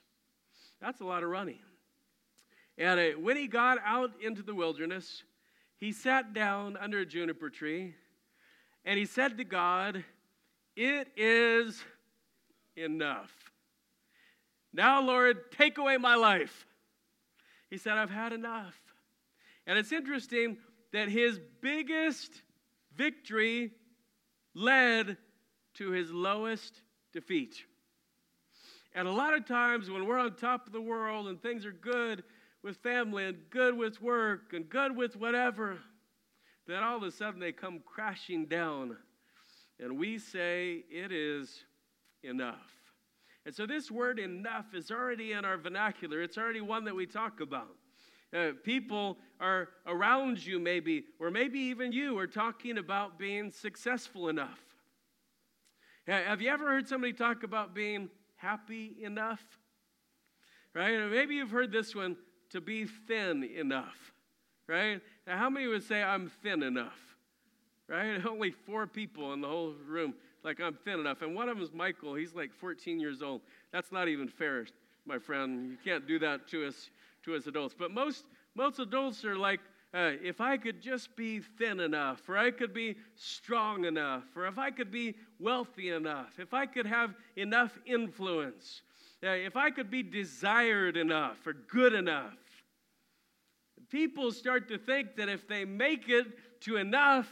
That's 0.80 1.00
a 1.00 1.04
lot 1.04 1.23
of 1.23 1.30
running. 1.30 1.59
And 2.78 2.99
uh, 2.99 3.18
when 3.18 3.37
he 3.37 3.47
got 3.47 3.78
out 3.85 4.12
into 4.23 4.42
the 4.42 4.54
wilderness, 4.54 5.23
he 5.76 5.92
sat 5.92 6.33
down 6.33 6.76
under 6.76 7.00
a 7.00 7.06
juniper 7.06 7.50
tree 7.50 7.94
and 8.85 8.99
he 8.99 9.06
said 9.06 9.38
to 9.38 9.44
God, 9.44 10.04
It 10.76 11.09
is 11.16 11.83
enough. 12.76 13.33
Now, 14.73 15.00
Lord, 15.00 15.52
take 15.52 15.78
away 15.78 15.97
my 15.97 16.16
life. 16.16 16.66
He 17.71 17.78
said, 17.78 17.94
I've 17.94 18.11
had 18.11 18.33
enough. 18.33 18.75
And 19.66 19.78
it's 19.78 19.92
interesting 19.92 20.59
that 20.94 21.08
his 21.08 21.40
biggest 21.60 22.30
victory 22.96 23.72
led 24.54 25.16
to 25.74 25.90
his 25.90 26.12
lowest 26.12 26.82
defeat. 27.12 27.56
And 28.94 29.08
a 29.08 29.10
lot 29.10 29.34
of 29.34 29.44
times 29.44 29.90
when 29.90 30.06
we're 30.06 30.20
on 30.20 30.36
top 30.36 30.68
of 30.68 30.72
the 30.72 30.80
world 30.80 31.26
and 31.26 31.42
things 31.42 31.66
are 31.66 31.72
good 31.72 32.22
with 32.62 32.76
family 32.76 33.24
and 33.24 33.36
good 33.50 33.76
with 33.76 34.00
work 34.00 34.52
and 34.52 34.68
good 34.68 34.96
with 34.96 35.16
whatever, 35.16 35.78
then 36.68 36.84
all 36.84 36.96
of 36.96 37.02
a 37.02 37.10
sudden 37.10 37.40
they 37.40 37.50
come 37.50 37.80
crashing 37.84 38.46
down. 38.46 38.96
And 39.80 39.98
we 39.98 40.16
say, 40.16 40.84
It 40.88 41.10
is 41.10 41.64
enough. 42.22 42.70
And 43.44 43.52
so 43.52 43.66
this 43.66 43.90
word 43.90 44.20
enough 44.20 44.66
is 44.74 44.92
already 44.92 45.32
in 45.32 45.44
our 45.44 45.58
vernacular, 45.58 46.22
it's 46.22 46.38
already 46.38 46.60
one 46.60 46.84
that 46.84 46.94
we 46.94 47.04
talk 47.04 47.40
about. 47.40 47.74
Uh, 48.34 48.50
people 48.64 49.16
are 49.40 49.68
around 49.86 50.44
you, 50.44 50.58
maybe, 50.58 51.04
or 51.20 51.30
maybe 51.30 51.58
even 51.58 51.92
you 51.92 52.18
are 52.18 52.26
talking 52.26 52.78
about 52.78 53.18
being 53.18 53.52
successful 53.52 54.28
enough. 54.28 54.58
Have 56.06 56.42
you 56.42 56.50
ever 56.50 56.68
heard 56.68 56.88
somebody 56.88 57.12
talk 57.12 57.44
about 57.44 57.74
being 57.74 58.10
happy 58.36 58.96
enough? 59.00 59.42
Right? 60.74 60.94
Or 60.94 61.08
maybe 61.08 61.36
you've 61.36 61.50
heard 61.50 61.72
this 61.72 61.94
one 61.94 62.16
to 62.50 62.60
be 62.60 62.84
thin 62.84 63.44
enough. 63.44 64.12
Right? 64.66 65.00
Now, 65.26 65.38
how 65.38 65.48
many 65.48 65.66
would 65.66 65.84
say 65.84 66.02
I'm 66.02 66.30
thin 66.42 66.62
enough? 66.62 66.98
Right? 67.88 68.24
Only 68.28 68.50
four 68.50 68.86
people 68.86 69.32
in 69.32 69.40
the 69.40 69.48
whole 69.48 69.74
room 69.86 70.14
like 70.44 70.60
I'm 70.60 70.74
thin 70.84 71.00
enough. 71.00 71.22
And 71.22 71.34
one 71.34 71.48
of 71.48 71.56
them 71.56 71.64
is 71.64 71.72
Michael. 71.72 72.14
He's 72.14 72.34
like 72.34 72.52
14 72.52 73.00
years 73.00 73.22
old. 73.22 73.40
That's 73.72 73.90
not 73.90 74.08
even 74.08 74.28
fair, 74.28 74.66
my 75.06 75.18
friend. 75.18 75.70
You 75.70 75.78
can't 75.82 76.06
do 76.06 76.18
that 76.18 76.46
to 76.48 76.66
us 76.66 76.90
to 77.24 77.34
us 77.34 77.46
adults. 77.46 77.74
But 77.78 77.90
most, 77.90 78.24
most 78.54 78.78
adults 78.78 79.24
are 79.24 79.36
like, 79.36 79.60
uh, 79.92 80.12
if 80.22 80.40
I 80.40 80.56
could 80.56 80.80
just 80.80 81.14
be 81.14 81.38
thin 81.38 81.78
enough, 81.78 82.28
or 82.28 82.36
I 82.36 82.50
could 82.50 82.74
be 82.74 82.96
strong 83.14 83.84
enough, 83.84 84.24
or 84.34 84.46
if 84.46 84.58
I 84.58 84.70
could 84.70 84.90
be 84.90 85.14
wealthy 85.38 85.90
enough, 85.90 86.38
if 86.38 86.52
I 86.52 86.66
could 86.66 86.86
have 86.86 87.14
enough 87.36 87.78
influence, 87.86 88.82
uh, 89.22 89.28
if 89.28 89.56
I 89.56 89.70
could 89.70 89.90
be 89.90 90.02
desired 90.02 90.96
enough 90.96 91.46
or 91.46 91.52
good 91.52 91.94
enough. 91.94 92.34
People 93.88 94.32
start 94.32 94.68
to 94.68 94.78
think 94.78 95.14
that 95.16 95.28
if 95.28 95.46
they 95.46 95.64
make 95.64 96.08
it 96.08 96.26
to 96.62 96.76
enough, 96.76 97.28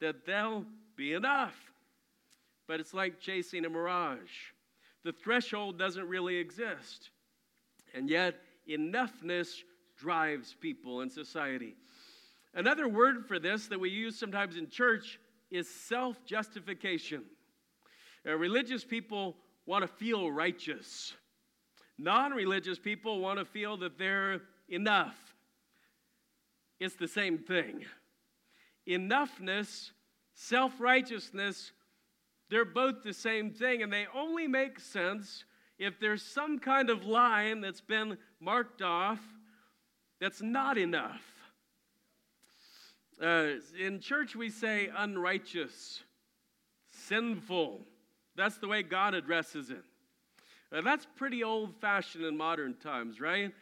that 0.00 0.26
they'll 0.26 0.64
be 0.96 1.12
enough. 1.12 1.54
But 2.66 2.80
it's 2.80 2.92
like 2.92 3.20
chasing 3.20 3.64
a 3.64 3.68
mirage. 3.68 4.52
The 5.04 5.12
threshold 5.12 5.78
doesn't 5.78 6.08
really 6.08 6.36
exist. 6.36 7.10
And 7.94 8.08
yet, 8.08 8.36
enoughness 8.68 9.62
drives 9.96 10.54
people 10.60 11.00
in 11.00 11.10
society. 11.10 11.74
Another 12.54 12.88
word 12.88 13.26
for 13.26 13.38
this 13.38 13.66
that 13.68 13.78
we 13.78 13.90
use 13.90 14.18
sometimes 14.18 14.56
in 14.56 14.68
church 14.68 15.18
is 15.50 15.68
self 15.68 16.24
justification. 16.24 17.24
Religious 18.24 18.84
people 18.84 19.36
want 19.66 19.82
to 19.82 19.88
feel 19.88 20.30
righteous, 20.30 21.14
non 21.98 22.32
religious 22.32 22.78
people 22.78 23.20
want 23.20 23.38
to 23.38 23.44
feel 23.44 23.76
that 23.78 23.98
they're 23.98 24.42
enough. 24.68 25.16
It's 26.80 26.94
the 26.94 27.08
same 27.08 27.38
thing. 27.38 27.84
Enoughness, 28.88 29.90
self 30.34 30.80
righteousness, 30.80 31.72
they're 32.50 32.64
both 32.64 33.02
the 33.02 33.12
same 33.12 33.50
thing, 33.50 33.82
and 33.82 33.92
they 33.92 34.06
only 34.14 34.46
make 34.46 34.80
sense 34.80 35.44
if 35.78 36.00
there's 36.00 36.22
some 36.22 36.58
kind 36.58 36.90
of 36.90 37.04
line 37.04 37.60
that's 37.60 37.80
been 37.80 38.18
marked 38.40 38.82
off 38.82 39.20
that's 40.20 40.42
not 40.42 40.76
enough. 40.76 41.22
Uh, 43.22 43.54
in 43.78 44.00
church, 44.00 44.34
we 44.36 44.50
say 44.50 44.90
unrighteous, 44.96 46.02
sinful. 46.90 47.80
That's 48.36 48.58
the 48.58 48.68
way 48.68 48.82
God 48.82 49.14
addresses 49.14 49.70
it. 49.70 49.82
Uh, 50.72 50.82
that's 50.82 51.06
pretty 51.16 51.42
old 51.42 51.74
fashioned 51.80 52.24
in 52.24 52.36
modern 52.36 52.74
times, 52.74 53.20
right? 53.20 53.52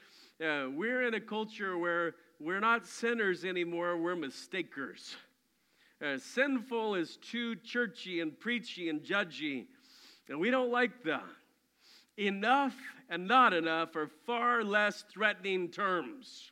Uh, 0.41 0.67
we're 0.71 1.07
in 1.07 1.15
a 1.15 1.21
culture 1.21 1.79
where 1.79 2.15
we're 2.41 2.61
not 2.61 2.87
sinners 2.87 3.45
anymore, 3.45 3.97
we're 3.97 4.17
mistakers. 4.17 5.17
Uh, 6.05 6.19
sinful 6.19 6.95
is 6.95 7.17
too 7.17 7.57
churchy 7.57 8.21
and 8.21 8.39
preachy 8.39 8.91
and 8.91 9.01
judgy, 9.03 9.67
and 10.29 10.39
we 10.39 10.51
don't 10.51 10.71
like 10.71 11.03
that 11.05 11.25
enough 12.19 12.75
and 13.09 13.27
not 13.27 13.53
enough 13.53 13.95
are 13.97 14.09
far 14.27 14.65
less 14.65 15.05
threatening 15.13 15.69
terms. 15.69 16.51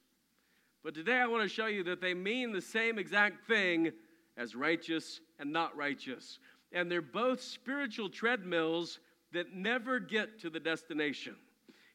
But 0.83 0.94
today 0.94 1.16
I 1.16 1.26
want 1.26 1.42
to 1.42 1.49
show 1.49 1.66
you 1.66 1.83
that 1.85 2.00
they 2.00 2.14
mean 2.14 2.52
the 2.52 2.61
same 2.61 2.99
exact 2.99 3.47
thing 3.47 3.90
as 4.37 4.54
righteous 4.54 5.21
and 5.38 5.52
not 5.52 5.76
righteous. 5.76 6.38
And 6.73 6.90
they're 6.90 7.00
both 7.00 7.40
spiritual 7.40 8.11
treadmills 8.11 8.99
that 9.33 9.54
never 9.54 9.99
get 9.99 10.38
to 10.40 10.50
the 10.50 10.61
destination. 10.61 11.37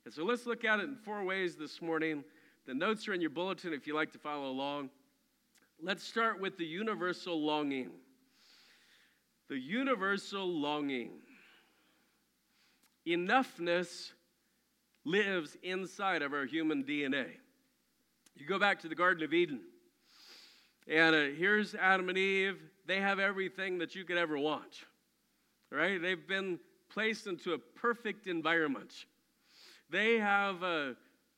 And 0.05 0.13
so 0.13 0.23
let's 0.23 0.45
look 0.45 0.65
at 0.65 0.79
it 0.79 0.83
in 0.83 0.95
four 0.95 1.23
ways 1.23 1.55
this 1.55 1.81
morning. 1.81 2.23
The 2.65 2.73
notes 2.73 3.07
are 3.07 3.13
in 3.13 3.21
your 3.21 3.29
bulletin 3.29 3.73
if 3.73 3.85
you 3.85 3.93
like 3.93 4.11
to 4.13 4.19
follow 4.19 4.49
along. 4.49 4.89
Let's 5.81 6.03
start 6.03 6.41
with 6.41 6.57
the 6.57 6.65
universal 6.65 7.41
longing. 7.41 7.91
The 9.49 9.57
universal 9.57 10.47
longing. 10.47 11.11
Enoughness 13.10 14.12
lives 15.06 15.58
inside 15.63 16.22
of 16.22 16.34
our 16.34 16.46
human 16.46 16.84
DNA. 16.84 17.25
You 18.36 18.46
go 18.46 18.60
back 18.60 18.80
to 18.82 18.88
the 18.88 18.96
Garden 18.96 19.24
of 19.24 19.34
Eden, 19.34 19.62
And 20.88 21.16
uh, 21.16 21.20
here's 21.38 21.75
Adam 21.75 22.10
and 22.10 22.18
Eve. 22.18 22.60
They 22.86 23.01
have 23.01 23.20
everything 23.20 23.80
that 23.80 23.96
you 23.96 24.06
could 24.06 24.18
ever 24.18 24.38
want, 24.38 24.86
right? 25.72 26.01
They've 26.01 26.28
been 26.28 26.60
placed 26.89 27.28
into 27.28 27.54
a 27.54 27.58
perfect 27.58 28.28
environment. 28.28 28.94
They 29.89 30.20
have 30.20 30.63
uh, 30.63 30.92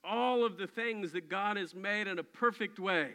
all 0.04 0.46
of 0.46 0.58
the 0.58 0.68
things 0.68 1.12
that 1.14 1.30
God 1.30 1.58
has 1.58 1.74
made 1.74 2.08
in 2.08 2.20
a 2.20 2.24
perfect 2.24 2.80
way. 2.80 3.12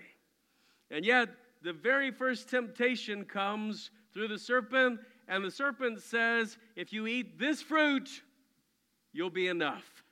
And 0.90 1.04
yet, 1.04 1.28
the 1.62 1.72
very 1.72 2.10
first 2.10 2.48
temptation 2.48 3.24
comes 3.24 3.90
through 4.12 4.28
the 4.28 4.38
serpent, 4.38 5.00
and 5.28 5.44
the 5.44 5.50
serpent 5.50 6.00
says, 6.00 6.58
If 6.74 6.92
you 6.92 7.06
eat 7.06 7.38
this 7.38 7.60
fruit, 7.60 8.22
you'll 9.16 9.30
be 9.30 9.48
enough. 9.48 10.04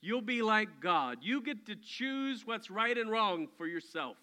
You'll 0.00 0.20
be 0.20 0.42
like 0.42 0.80
God. 0.80 1.18
You 1.22 1.40
get 1.40 1.66
to 1.66 1.76
choose 1.76 2.46
what's 2.46 2.70
right 2.70 2.96
and 2.96 3.10
wrong 3.10 3.48
for 3.56 3.66
yourself. 3.66 4.16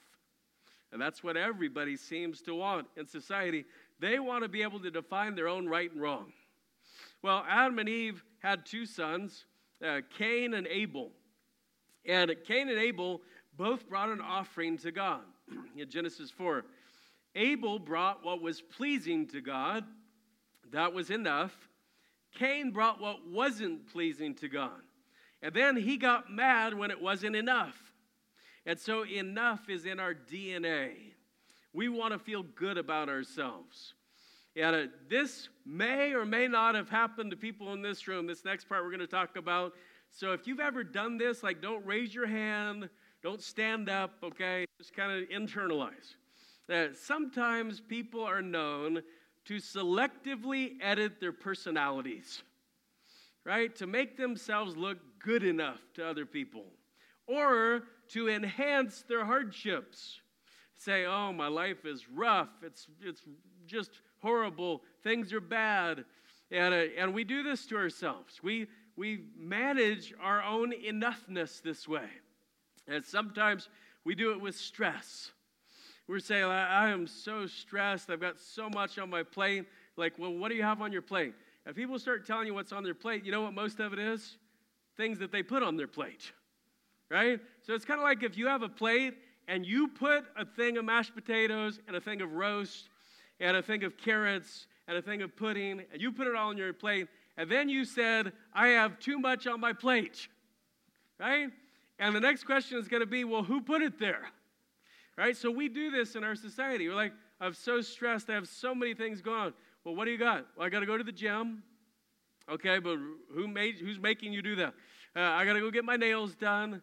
And 0.91 1.01
that's 1.01 1.23
what 1.23 1.37
everybody 1.37 1.95
seems 1.95 2.41
to 2.43 2.53
want 2.53 2.87
in 2.97 3.07
society. 3.07 3.65
They 3.99 4.19
want 4.19 4.43
to 4.43 4.49
be 4.49 4.61
able 4.61 4.79
to 4.81 4.91
define 4.91 5.35
their 5.35 5.47
own 5.47 5.67
right 5.67 5.91
and 5.91 6.01
wrong. 6.01 6.33
Well, 7.23 7.45
Adam 7.47 7.79
and 7.79 7.89
Eve 7.89 8.23
had 8.39 8.65
two 8.65 8.85
sons, 8.85 9.45
uh, 9.85 10.01
Cain 10.17 10.53
and 10.53 10.67
Abel. 10.67 11.11
And 12.05 12.33
Cain 12.45 12.69
and 12.69 12.79
Abel 12.79 13.21
both 13.57 13.87
brought 13.87 14.09
an 14.09 14.21
offering 14.21 14.77
to 14.79 14.91
God 14.91 15.21
in 15.77 15.89
Genesis 15.89 16.31
4. 16.31 16.63
Abel 17.35 17.79
brought 17.79 18.25
what 18.25 18.41
was 18.41 18.61
pleasing 18.61 19.27
to 19.27 19.41
God, 19.41 19.85
that 20.71 20.93
was 20.93 21.09
enough. 21.09 21.69
Cain 22.37 22.71
brought 22.71 23.01
what 23.01 23.27
wasn't 23.27 23.91
pleasing 23.91 24.35
to 24.35 24.47
God. 24.47 24.81
And 25.41 25.53
then 25.53 25.75
he 25.75 25.97
got 25.97 26.31
mad 26.31 26.73
when 26.73 26.91
it 26.91 27.01
wasn't 27.01 27.35
enough. 27.35 27.75
And 28.65 28.79
so 28.79 29.05
enough 29.05 29.69
is 29.69 29.85
in 29.85 29.99
our 29.99 30.13
DNA. 30.13 30.91
We 31.73 31.89
want 31.89 32.13
to 32.13 32.19
feel 32.19 32.43
good 32.43 32.77
about 32.77 33.09
ourselves. 33.09 33.93
And 34.55 34.75
uh, 34.75 34.83
this 35.09 35.49
may 35.65 36.13
or 36.13 36.25
may 36.25 36.47
not 36.47 36.75
have 36.75 36.89
happened 36.89 37.31
to 37.31 37.37
people 37.37 37.73
in 37.73 37.81
this 37.81 38.07
room. 38.07 38.27
This 38.27 38.45
next 38.45 38.67
part 38.67 38.83
we're 38.83 38.89
going 38.89 38.99
to 38.99 39.07
talk 39.07 39.35
about. 39.35 39.73
So 40.11 40.33
if 40.33 40.45
you've 40.45 40.59
ever 40.59 40.83
done 40.83 41.17
this, 41.17 41.41
like 41.41 41.61
don't 41.61 41.85
raise 41.85 42.13
your 42.13 42.27
hand, 42.27 42.89
don't 43.23 43.41
stand 43.41 43.89
up, 43.89 44.15
okay? 44.21 44.65
Just 44.77 44.93
kind 44.93 45.11
of 45.11 45.29
internalize. 45.29 46.15
That 46.67 46.97
sometimes 46.97 47.79
people 47.79 48.23
are 48.23 48.41
known 48.41 49.01
to 49.51 49.57
selectively 49.57 50.77
edit 50.81 51.19
their 51.19 51.33
personalities, 51.33 52.41
right? 53.43 53.75
To 53.75 53.85
make 53.85 54.15
themselves 54.15 54.77
look 54.77 54.97
good 55.21 55.43
enough 55.43 55.81
to 55.95 56.07
other 56.07 56.25
people 56.25 56.63
or 57.27 57.83
to 58.11 58.29
enhance 58.29 59.03
their 59.09 59.25
hardships. 59.25 60.21
Say, 60.73 61.05
oh, 61.05 61.33
my 61.33 61.49
life 61.49 61.85
is 61.85 62.07
rough, 62.07 62.47
it's, 62.63 62.87
it's 63.01 63.23
just 63.65 63.91
horrible, 64.21 64.83
things 65.03 65.33
are 65.33 65.41
bad. 65.41 66.05
And, 66.49 66.73
uh, 66.73 66.83
and 66.97 67.13
we 67.13 67.25
do 67.25 67.43
this 67.43 67.65
to 67.67 67.75
ourselves. 67.75 68.39
We, 68.41 68.67
we 68.95 69.25
manage 69.37 70.13
our 70.21 70.41
own 70.41 70.71
enoughness 70.71 71.61
this 71.61 71.89
way. 71.89 72.07
And 72.87 73.03
sometimes 73.03 73.67
we 74.05 74.15
do 74.15 74.31
it 74.31 74.39
with 74.39 74.55
stress. 74.55 75.31
We're 76.07 76.19
saying, 76.19 76.45
I, 76.45 76.89
am 76.89 77.07
so 77.07 77.47
stressed. 77.47 78.09
I've 78.09 78.19
got 78.19 78.39
so 78.39 78.69
much 78.69 78.97
on 78.97 79.09
my 79.09 79.23
plate. 79.23 79.65
Like, 79.95 80.17
well, 80.17 80.33
what 80.33 80.49
do 80.49 80.55
you 80.55 80.63
have 80.63 80.81
on 80.81 80.91
your 80.91 81.01
plate? 81.01 81.33
If 81.65 81.75
people 81.75 81.99
start 81.99 82.25
telling 82.25 82.47
you 82.47 82.53
what's 82.53 82.71
on 82.71 82.83
their 82.83 82.95
plate, 82.95 83.23
you 83.23 83.31
know 83.31 83.41
what 83.41 83.53
most 83.53 83.79
of 83.79 83.93
it 83.93 83.99
is? 83.99 84.37
Things 84.97 85.19
that 85.19 85.31
they 85.31 85.43
put 85.43 85.63
on 85.63 85.77
their 85.77 85.87
plate, 85.87 86.31
right? 87.09 87.39
So 87.61 87.73
it's 87.73 87.85
kind 87.85 87.99
of 87.99 88.03
like 88.03 88.23
if 88.23 88.37
you 88.37 88.47
have 88.47 88.63
a 88.63 88.69
plate 88.69 89.15
and 89.47 89.65
you 89.65 89.87
put 89.87 90.25
a 90.35 90.45
thing 90.45 90.77
of 90.77 90.85
mashed 90.85 91.13
potatoes 91.13 91.79
and 91.87 91.95
a 91.95 92.01
thing 92.01 92.21
of 92.21 92.33
roast 92.33 92.89
and 93.39 93.55
a 93.55 93.61
thing 93.61 93.83
of 93.83 93.97
carrots 93.97 94.67
and 94.87 94.97
a 94.97 95.01
thing 95.01 95.21
of 95.21 95.35
pudding, 95.35 95.83
and 95.91 96.01
you 96.01 96.11
put 96.11 96.27
it 96.27 96.35
all 96.35 96.49
on 96.49 96.57
your 96.57 96.73
plate, 96.73 97.07
and 97.37 97.49
then 97.49 97.69
you 97.69 97.85
said, 97.85 98.33
I 98.53 98.69
have 98.69 98.99
too 98.99 99.19
much 99.19 99.47
on 99.47 99.59
my 99.59 99.73
plate, 99.73 100.27
right? 101.19 101.49
And 101.99 102.15
the 102.15 102.19
next 102.19 102.43
question 102.45 102.77
is 102.77 102.87
going 102.87 103.01
to 103.01 103.07
be, 103.07 103.23
well, 103.23 103.43
who 103.43 103.61
put 103.61 103.81
it 103.81 103.99
there? 103.99 104.25
Right? 105.21 105.37
So 105.37 105.51
we 105.51 105.69
do 105.69 105.91
this 105.91 106.15
in 106.15 106.23
our 106.23 106.33
society. 106.33 106.89
We're 106.89 106.95
like, 106.95 107.13
I'm 107.39 107.53
so 107.53 107.79
stressed. 107.81 108.27
I 108.31 108.33
have 108.33 108.47
so 108.47 108.73
many 108.73 108.95
things 108.95 109.21
going 109.21 109.39
on. 109.39 109.53
Well, 109.83 109.93
what 109.93 110.05
do 110.05 110.11
you 110.11 110.17
got? 110.17 110.47
Well, 110.57 110.65
I 110.65 110.69
got 110.69 110.79
to 110.79 110.87
go 110.87 110.97
to 110.97 111.03
the 111.03 111.11
gym. 111.11 111.61
Okay, 112.49 112.79
but 112.79 112.97
who 113.31 113.47
made, 113.47 113.75
who's 113.75 113.99
making 113.99 114.33
you 114.33 114.41
do 114.41 114.55
that? 114.55 114.73
Uh, 115.15 115.19
I 115.19 115.45
got 115.45 115.53
to 115.53 115.59
go 115.59 115.69
get 115.69 115.85
my 115.85 115.95
nails 115.95 116.33
done. 116.33 116.81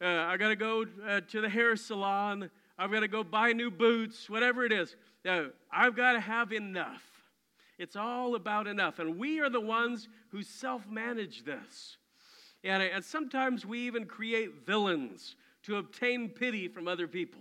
Uh, 0.00 0.06
I 0.06 0.36
got 0.36 0.50
to 0.50 0.54
go 0.54 0.86
uh, 1.04 1.22
to 1.26 1.40
the 1.40 1.48
hair 1.48 1.74
salon. 1.74 2.50
I've 2.78 2.92
got 2.92 3.00
to 3.00 3.08
go 3.08 3.24
buy 3.24 3.52
new 3.52 3.68
boots, 3.68 4.30
whatever 4.30 4.64
it 4.64 4.70
is. 4.70 4.94
Uh, 5.28 5.46
I've 5.72 5.96
got 5.96 6.12
to 6.12 6.20
have 6.20 6.52
enough. 6.52 7.02
It's 7.80 7.96
all 7.96 8.36
about 8.36 8.68
enough. 8.68 9.00
And 9.00 9.18
we 9.18 9.40
are 9.40 9.50
the 9.50 9.60
ones 9.60 10.06
who 10.30 10.44
self 10.44 10.86
manage 10.88 11.44
this. 11.44 11.96
And, 12.62 12.80
and 12.80 13.04
sometimes 13.04 13.66
we 13.66 13.80
even 13.80 14.04
create 14.04 14.64
villains 14.64 15.34
to 15.64 15.78
obtain 15.78 16.28
pity 16.28 16.68
from 16.68 16.86
other 16.86 17.08
people. 17.08 17.40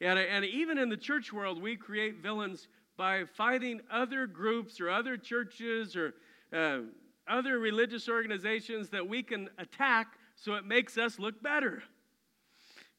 And, 0.00 0.18
and 0.18 0.44
even 0.44 0.78
in 0.78 0.88
the 0.88 0.96
church 0.96 1.32
world, 1.32 1.62
we 1.62 1.76
create 1.76 2.16
villains 2.22 2.68
by 2.96 3.24
fighting 3.24 3.80
other 3.90 4.26
groups 4.26 4.80
or 4.80 4.90
other 4.90 5.16
churches 5.16 5.96
or 5.96 6.14
uh, 6.52 6.80
other 7.26 7.58
religious 7.58 8.08
organizations 8.08 8.90
that 8.90 9.08
we 9.08 9.22
can 9.22 9.48
attack 9.58 10.18
so 10.36 10.54
it 10.54 10.66
makes 10.66 10.98
us 10.98 11.18
look 11.18 11.42
better. 11.42 11.82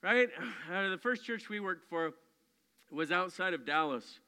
Right? 0.02 0.30
Uh, 0.72 0.90
the 0.90 0.98
first 0.98 1.26
church 1.26 1.50
we 1.50 1.60
worked 1.60 1.90
for 1.90 2.14
was 2.92 3.12
outside 3.12 3.54
of 3.54 3.66
Dallas. 3.66 4.20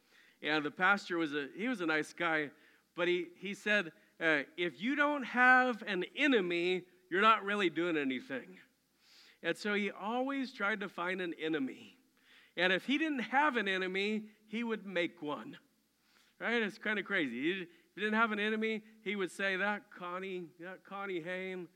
And 0.41 0.63
the 0.63 0.71
pastor 0.71 1.17
was 1.17 1.33
a 1.33 1.47
he 1.55 1.67
was 1.67 1.81
a 1.81 1.85
nice 1.85 2.13
guy, 2.13 2.49
but 2.95 3.07
he, 3.07 3.27
he 3.39 3.53
said, 3.53 3.91
uh, 4.21 4.39
if 4.55 4.81
you 4.81 4.95
don't 4.95 5.23
have 5.23 5.83
an 5.87 6.05
enemy, 6.15 6.83
you're 7.09 7.21
not 7.21 7.43
really 7.43 7.69
doing 7.69 7.97
anything. 7.97 8.57
And 9.43 9.55
so 9.55 9.73
he 9.73 9.91
always 9.91 10.53
tried 10.53 10.79
to 10.81 10.89
find 10.89 11.21
an 11.21 11.33
enemy. 11.41 11.96
And 12.57 12.73
if 12.73 12.85
he 12.85 12.97
didn't 12.97 13.19
have 13.19 13.55
an 13.55 13.67
enemy, 13.67 14.23
he 14.47 14.63
would 14.63 14.85
make 14.85 15.21
one. 15.21 15.57
Right? 16.39 16.61
It's 16.61 16.77
kind 16.77 16.99
of 16.99 17.05
crazy. 17.05 17.51
If 17.51 17.67
he 17.95 18.01
didn't 18.01 18.15
have 18.15 18.31
an 18.31 18.39
enemy, 18.39 18.83
he 19.03 19.15
would 19.15 19.31
say, 19.31 19.55
That 19.55 19.83
Connie, 19.97 20.45
that 20.59 20.83
Connie 20.83 21.21
Haim, 21.21 21.67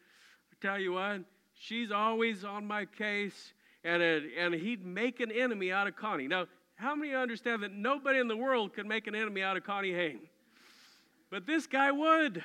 I 0.52 0.65
tell 0.65 0.80
you 0.80 0.94
what, 0.94 1.22
she's 1.54 1.91
always 1.91 2.44
on 2.44 2.65
my 2.65 2.86
case. 2.86 3.54
And, 3.84 4.02
it, 4.04 4.24
and 4.38 4.54
he'd 4.54 4.86
make 4.86 5.20
an 5.20 5.32
enemy 5.32 5.72
out 5.72 5.88
of 5.88 5.96
Connie. 5.96 6.28
Now, 6.28 6.46
how 6.76 6.96
many 6.96 7.15
understand 7.15 7.63
that 7.63 7.72
nobody 7.72 8.20
in 8.20 8.28
the 8.28 8.38
world 8.38 8.74
could 8.74 8.86
make 8.86 9.08
an 9.08 9.15
enemy 9.15 9.41
out 9.41 9.58
of 9.58 9.63
Connie 9.63 9.94
Haim? 9.94 10.20
But 11.32 11.48
this 11.48 11.65
guy 11.65 11.91
would. 11.91 12.44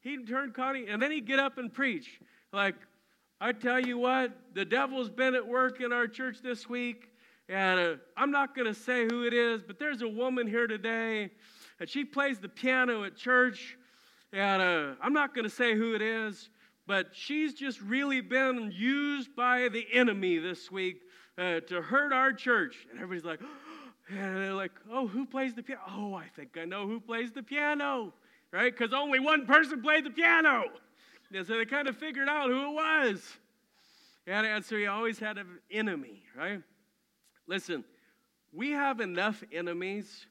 He'd 0.00 0.28
turn 0.28 0.52
Connie, 0.52 0.86
and 0.88 1.02
then 1.02 1.10
he'd 1.10 1.26
get 1.26 1.38
up 1.38 1.58
and 1.58 1.72
preach. 1.72 2.20
Like, 2.52 2.76
I 3.40 3.52
tell 3.52 3.80
you 3.80 3.98
what, 3.98 4.32
the 4.54 4.64
devil's 4.64 5.10
been 5.10 5.34
at 5.34 5.46
work 5.46 5.80
in 5.80 5.92
our 5.92 6.06
church 6.06 6.38
this 6.42 6.68
week, 6.68 7.07
and 7.48 7.80
uh, 7.80 7.94
I'm 8.16 8.30
not 8.30 8.54
going 8.54 8.66
to 8.66 8.74
say 8.74 9.06
who 9.10 9.24
it 9.24 9.32
is, 9.32 9.62
but 9.62 9.78
there's 9.78 10.02
a 10.02 10.08
woman 10.08 10.46
here 10.46 10.66
today, 10.66 11.30
and 11.80 11.88
she 11.88 12.04
plays 12.04 12.38
the 12.38 12.48
piano 12.48 13.04
at 13.04 13.16
church, 13.16 13.76
and 14.32 14.60
uh, 14.60 14.94
I'm 15.00 15.14
not 15.14 15.34
going 15.34 15.44
to 15.44 15.50
say 15.50 15.74
who 15.74 15.94
it 15.94 16.02
is, 16.02 16.50
but 16.86 17.08
she's 17.12 17.54
just 17.54 17.80
really 17.80 18.20
been 18.20 18.72
used 18.74 19.34
by 19.34 19.68
the 19.68 19.86
enemy 19.92 20.38
this 20.38 20.70
week 20.70 21.02
uh, 21.38 21.60
to 21.60 21.80
hurt 21.80 22.12
our 22.12 22.32
church. 22.32 22.86
And 22.90 23.00
everybody's 23.00 23.24
like, 23.24 23.40
and 24.08 24.36
they're 24.36 24.54
like, 24.54 24.72
oh, 24.90 25.06
who 25.06 25.24
plays 25.24 25.54
the 25.54 25.62
piano? 25.62 25.82
Oh, 25.88 26.14
I 26.14 26.26
think 26.34 26.56
I 26.60 26.64
know 26.64 26.86
who 26.86 27.00
plays 27.00 27.32
the 27.32 27.42
piano, 27.42 28.12
right? 28.52 28.76
Because 28.76 28.92
only 28.92 29.20
one 29.20 29.46
person 29.46 29.80
played 29.82 30.04
the 30.04 30.10
piano. 30.10 30.64
And 31.32 31.46
so 31.46 31.56
they 31.58 31.64
kind 31.66 31.88
of 31.88 31.96
figured 31.96 32.28
out 32.28 32.48
who 32.48 32.70
it 32.70 32.74
was. 32.74 33.22
And, 34.26 34.46
and 34.46 34.64
so 34.64 34.76
he 34.76 34.86
always 34.86 35.18
had 35.18 35.38
an 35.38 35.46
enemy, 35.70 36.22
right? 36.36 36.62
Listen, 37.48 37.82
we 38.52 38.70
have 38.70 39.00
enough 39.00 39.42
enemies 39.52 40.26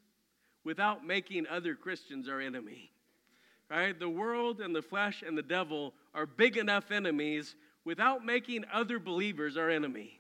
without 0.64 1.06
making 1.06 1.48
other 1.48 1.76
Christians 1.76 2.30
our 2.30 2.40
enemy. 2.40 2.92
Right? 3.70 4.00
The 4.00 4.08
world 4.08 4.62
and 4.62 4.74
the 4.74 4.82
flesh 4.82 5.24
and 5.26 5.38
the 5.38 5.42
devil 5.42 5.94
are 6.14 6.26
big 6.26 6.56
enough 6.56 6.92
enemies 6.92 7.56
without 7.84 8.26
making 8.26 8.64
other 8.72 9.00
believers 9.00 9.58
our 9.58 9.70
enemy. 9.70 10.20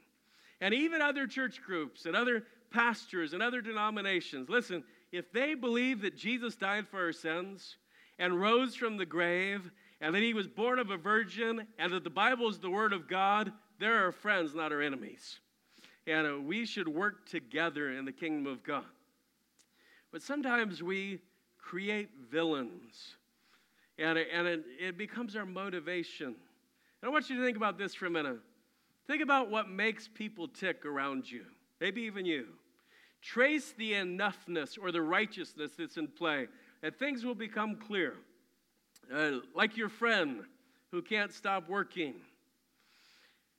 And 0.59 0.73
even 0.73 1.01
other 1.01 1.27
church 1.27 1.61
groups 1.61 2.05
and 2.05 2.15
other 2.15 2.43
pastors 2.71 3.33
and 3.33 3.41
other 3.41 3.61
denominations, 3.61 4.49
listen, 4.49 4.83
if 5.11 5.31
they 5.31 5.53
believe 5.53 6.01
that 6.01 6.17
Jesus 6.17 6.55
died 6.55 6.87
for 6.89 6.99
our 6.99 7.13
sins 7.13 7.77
and 8.19 8.41
rose 8.41 8.75
from 8.75 8.97
the 8.97 9.05
grave 9.05 9.69
and 10.01 10.13
that 10.13 10.23
he 10.23 10.33
was 10.33 10.47
born 10.47 10.79
of 10.79 10.89
a 10.89 10.97
virgin 10.97 11.67
and 11.77 11.93
that 11.93 12.03
the 12.03 12.09
Bible 12.09 12.49
is 12.49 12.59
the 12.59 12.69
Word 12.69 12.91
of 12.91 13.07
God, 13.07 13.51
they're 13.79 14.03
our 14.05 14.11
friends, 14.11 14.53
not 14.55 14.71
our 14.71 14.81
enemies. 14.81 15.39
And 16.07 16.25
uh, 16.25 16.39
we 16.39 16.65
should 16.65 16.87
work 16.87 17.27
together 17.29 17.91
in 17.91 18.05
the 18.05 18.11
kingdom 18.13 18.51
of 18.51 18.63
God. 18.63 18.85
But 20.11 20.21
sometimes 20.21 20.81
we 20.81 21.19
create 21.59 22.09
villains, 22.31 23.17
and, 23.99 24.17
it, 24.17 24.29
and 24.33 24.47
it, 24.47 24.63
it 24.79 24.97
becomes 24.97 25.35
our 25.35 25.45
motivation. 25.45 26.27
And 26.27 26.35
I 27.03 27.09
want 27.09 27.29
you 27.29 27.35
to 27.35 27.43
think 27.43 27.57
about 27.57 27.77
this 27.77 27.93
for 27.93 28.05
a 28.05 28.09
minute. 28.09 28.39
Think 29.05 29.21
about 29.21 29.51
what 29.51 29.69
makes 29.69 30.07
people 30.07 30.47
tick 30.47 30.85
around 30.85 31.29
you, 31.29 31.43
maybe 31.81 32.03
even 32.03 32.25
you. 32.25 32.47
trace 33.21 33.73
the 33.77 33.93
enoughness 33.93 34.77
or 34.81 34.91
the 34.91 35.01
righteousness 35.01 35.71
that's 35.77 35.97
in 35.97 36.07
play, 36.07 36.47
and 36.83 36.95
things 36.95 37.25
will 37.25 37.35
become 37.35 37.75
clear. 37.75 38.15
Uh, 39.13 39.39
like 39.55 39.77
your 39.77 39.89
friend 39.89 40.41
who 40.91 41.01
can't 41.01 41.33
stop 41.33 41.67
working. 41.69 42.15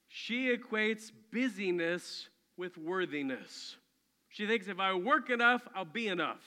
She 0.08 0.54
equates 0.54 1.10
busyness 1.30 2.28
with 2.58 2.76
worthiness. 2.76 3.76
She 4.28 4.46
thinks 4.46 4.68
if 4.68 4.80
I 4.80 4.92
work 4.94 5.30
enough, 5.30 5.62
I'll 5.74 5.84
be 5.84 6.08
enough. 6.08 6.42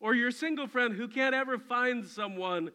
Or 0.00 0.14
your 0.14 0.30
single 0.30 0.66
friend 0.66 0.94
who 0.94 1.08
can't 1.08 1.34
ever 1.34 1.58
find 1.58 2.06
someone 2.06 2.70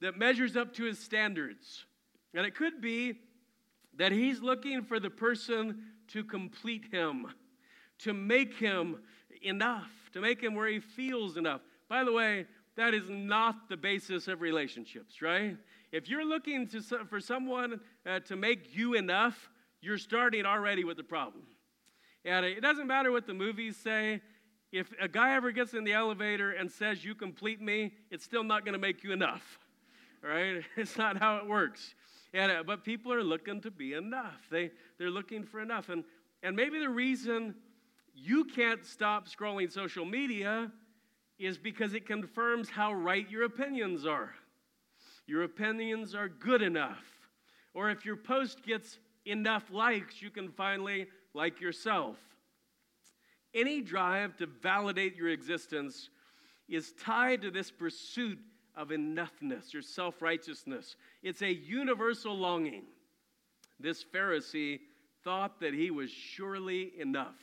that 0.00 0.16
measures 0.16 0.56
up 0.56 0.72
to 0.74 0.84
his 0.84 0.98
standards. 0.98 1.84
And 2.32 2.46
it 2.46 2.54
could 2.54 2.80
be 2.80 3.14
that 3.96 4.12
he's 4.12 4.40
looking 4.40 4.84
for 4.84 5.00
the 5.00 5.10
person 5.10 5.82
to 6.08 6.22
complete 6.22 6.84
him, 6.92 7.26
to 7.98 8.14
make 8.14 8.54
him 8.54 8.98
enough, 9.42 9.90
to 10.12 10.20
make 10.20 10.40
him 10.40 10.54
where 10.54 10.68
he 10.68 10.78
feels 10.78 11.36
enough. 11.36 11.60
By 11.88 12.04
the 12.04 12.12
way, 12.12 12.46
that 12.76 12.94
is 12.94 13.10
not 13.10 13.68
the 13.68 13.76
basis 13.76 14.28
of 14.28 14.40
relationships, 14.40 15.20
right? 15.20 15.56
If 15.90 16.08
you're 16.08 16.24
looking 16.24 16.68
to, 16.68 16.80
for 16.80 17.20
someone 17.20 17.80
uh, 18.06 18.20
to 18.20 18.36
make 18.36 18.76
you 18.76 18.94
enough, 18.94 19.50
you're 19.80 19.98
starting 19.98 20.44
already 20.44 20.84
with 20.84 20.96
the 20.96 21.04
problem. 21.04 21.44
And 22.24 22.44
it 22.44 22.60
doesn't 22.60 22.86
matter 22.86 23.12
what 23.12 23.26
the 23.26 23.34
movies 23.34 23.76
say. 23.76 24.20
If 24.72 24.92
a 25.00 25.08
guy 25.08 25.34
ever 25.34 25.50
gets 25.50 25.72
in 25.72 25.84
the 25.84 25.92
elevator 25.92 26.52
and 26.52 26.70
says, 26.70 27.04
You 27.04 27.14
complete 27.14 27.60
me, 27.60 27.94
it's 28.10 28.24
still 28.24 28.44
not 28.44 28.64
going 28.64 28.74
to 28.74 28.78
make 28.78 29.02
you 29.04 29.12
enough. 29.12 29.58
Right? 30.20 30.64
It's 30.76 30.98
not 30.98 31.16
how 31.16 31.36
it 31.36 31.46
works. 31.46 31.94
And, 32.34 32.50
uh, 32.50 32.62
but 32.66 32.82
people 32.82 33.12
are 33.12 33.22
looking 33.22 33.60
to 33.60 33.70
be 33.70 33.94
enough. 33.94 34.48
They, 34.50 34.72
they're 34.98 35.12
looking 35.12 35.44
for 35.44 35.60
enough. 35.60 35.90
And, 35.90 36.02
and 36.42 36.56
maybe 36.56 36.80
the 36.80 36.88
reason 36.88 37.54
you 38.14 38.44
can't 38.44 38.84
stop 38.84 39.28
scrolling 39.28 39.70
social 39.70 40.04
media 40.04 40.72
is 41.38 41.56
because 41.56 41.94
it 41.94 42.04
confirms 42.04 42.68
how 42.68 42.92
right 42.92 43.30
your 43.30 43.44
opinions 43.44 44.04
are. 44.04 44.34
Your 45.28 45.44
opinions 45.44 46.14
are 46.14 46.28
good 46.28 46.62
enough. 46.62 47.04
Or 47.74 47.90
if 47.90 48.04
your 48.04 48.16
post 48.16 48.64
gets 48.64 48.98
enough 49.24 49.70
likes, 49.70 50.20
you 50.22 50.30
can 50.30 50.50
finally 50.50 51.06
like 51.34 51.60
yourself. 51.60 52.16
Any 53.54 53.80
drive 53.80 54.36
to 54.36 54.46
validate 54.46 55.16
your 55.16 55.28
existence 55.28 56.10
is 56.68 56.92
tied 56.92 57.42
to 57.42 57.50
this 57.50 57.70
pursuit 57.70 58.38
of 58.76 58.88
enoughness, 58.88 59.72
your 59.72 59.82
self 59.82 60.20
righteousness. 60.22 60.96
It's 61.22 61.42
a 61.42 61.52
universal 61.52 62.36
longing. 62.36 62.84
This 63.80 64.04
Pharisee 64.04 64.80
thought 65.24 65.60
that 65.60 65.74
he 65.74 65.90
was 65.90 66.10
surely 66.10 66.92
enough. 66.98 67.36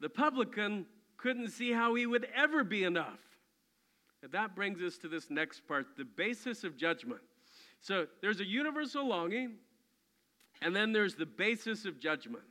The 0.00 0.08
publican 0.08 0.86
couldn't 1.16 1.50
see 1.50 1.72
how 1.72 1.94
he 1.94 2.06
would 2.06 2.26
ever 2.34 2.64
be 2.64 2.84
enough. 2.84 3.18
And 4.22 4.32
that 4.32 4.54
brings 4.54 4.82
us 4.82 4.98
to 4.98 5.08
this 5.08 5.30
next 5.30 5.66
part 5.66 5.86
the 5.96 6.04
basis 6.04 6.64
of 6.64 6.76
judgment. 6.76 7.20
So 7.80 8.06
there's 8.20 8.40
a 8.40 8.46
universal 8.46 9.06
longing, 9.06 9.54
and 10.62 10.74
then 10.74 10.92
there's 10.92 11.14
the 11.14 11.26
basis 11.26 11.84
of 11.84 11.98
judgment. 12.00 12.44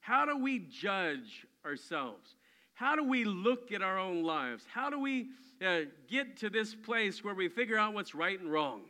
How 0.00 0.24
do 0.24 0.36
we 0.38 0.58
judge 0.58 1.46
ourselves? 1.64 2.36
How 2.74 2.96
do 2.96 3.04
we 3.04 3.24
look 3.24 3.72
at 3.72 3.82
our 3.82 3.98
own 3.98 4.22
lives? 4.22 4.64
How 4.72 4.90
do 4.90 4.98
we 4.98 5.28
uh, 5.64 5.80
get 6.08 6.36
to 6.38 6.50
this 6.50 6.74
place 6.74 7.22
where 7.22 7.34
we 7.34 7.48
figure 7.48 7.78
out 7.78 7.94
what's 7.94 8.14
right 8.14 8.38
and 8.38 8.50
wrong? 8.50 8.82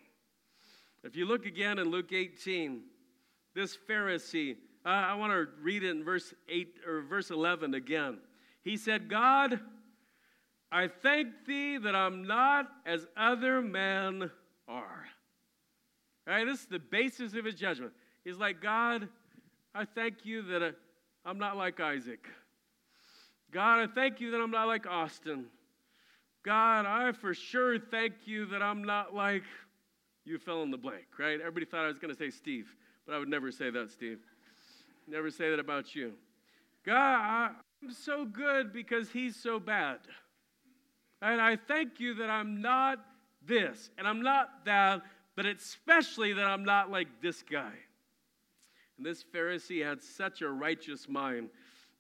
If 1.02 1.16
you 1.16 1.26
look 1.26 1.44
again 1.44 1.78
in 1.78 1.90
Luke 1.90 2.12
18, 2.12 2.80
this 3.54 3.76
Pharisee, 3.88 4.56
uh, 4.86 4.88
I 4.88 5.14
want 5.14 5.32
to 5.32 5.46
read 5.62 5.82
it 5.82 5.90
in 5.90 6.02
verse 6.02 6.32
8 6.48 6.76
or 6.86 7.02
verse 7.02 7.30
11 7.30 7.74
again. 7.74 8.18
He 8.62 8.78
said, 8.78 9.08
God, 9.10 9.60
I 10.72 10.88
thank 10.88 11.28
thee 11.46 11.76
that 11.76 11.94
I'm 11.94 12.26
not 12.26 12.68
as 12.86 13.06
other 13.16 13.60
men 13.60 14.30
are. 14.66 15.06
All 16.26 16.34
right, 16.34 16.46
this 16.46 16.60
is 16.60 16.66
the 16.66 16.78
basis 16.78 17.34
of 17.34 17.44
his 17.44 17.54
judgment. 17.54 17.92
He's 18.24 18.38
like, 18.38 18.60
God, 18.60 19.08
I 19.74 19.84
thank 19.84 20.24
you 20.24 20.42
that 20.42 20.62
uh, 20.62 20.70
I'm 21.24 21.38
not 21.38 21.56
like 21.56 21.78
Isaac. 21.80 22.26
God, 23.52 23.80
I 23.80 23.86
thank 23.86 24.20
you 24.20 24.30
that 24.32 24.40
I'm 24.40 24.50
not 24.50 24.66
like 24.66 24.86
Austin. 24.86 25.46
God, 26.44 26.86
I 26.86 27.12
for 27.12 27.34
sure 27.34 27.78
thank 27.78 28.14
you 28.26 28.46
that 28.46 28.62
I'm 28.62 28.82
not 28.84 29.14
like 29.14 29.44
you 30.24 30.38
fell 30.38 30.62
in 30.62 30.70
the 30.70 30.78
blank, 30.78 31.06
right? 31.18 31.38
Everybody 31.40 31.66
thought 31.66 31.84
I 31.84 31.88
was 31.88 31.98
going 31.98 32.12
to 32.12 32.18
say 32.18 32.30
Steve, 32.30 32.74
but 33.06 33.14
I 33.14 33.18
would 33.18 33.28
never 33.28 33.52
say 33.52 33.70
that, 33.70 33.90
Steve. 33.90 34.20
Never 35.06 35.30
say 35.30 35.50
that 35.50 35.58
about 35.58 35.94
you. 35.94 36.12
God, 36.84 37.50
I'm 37.82 37.92
so 37.92 38.24
good 38.24 38.72
because 38.72 39.10
he's 39.10 39.36
so 39.36 39.58
bad. 39.58 39.98
And 41.20 41.40
I 41.40 41.56
thank 41.56 42.00
you 42.00 42.14
that 42.14 42.30
I'm 42.30 42.60
not 42.60 42.98
this 43.46 43.90
and 43.98 44.06
I'm 44.06 44.22
not 44.22 44.64
that, 44.64 45.02
but 45.36 45.46
especially 45.46 46.32
that 46.34 46.46
I'm 46.46 46.64
not 46.64 46.90
like 46.90 47.08
this 47.22 47.42
guy. 47.42 47.72
And 48.96 49.06
this 49.06 49.24
Pharisee 49.24 49.84
had 49.84 50.02
such 50.02 50.42
a 50.42 50.50
righteous 50.50 51.08
mind 51.08 51.50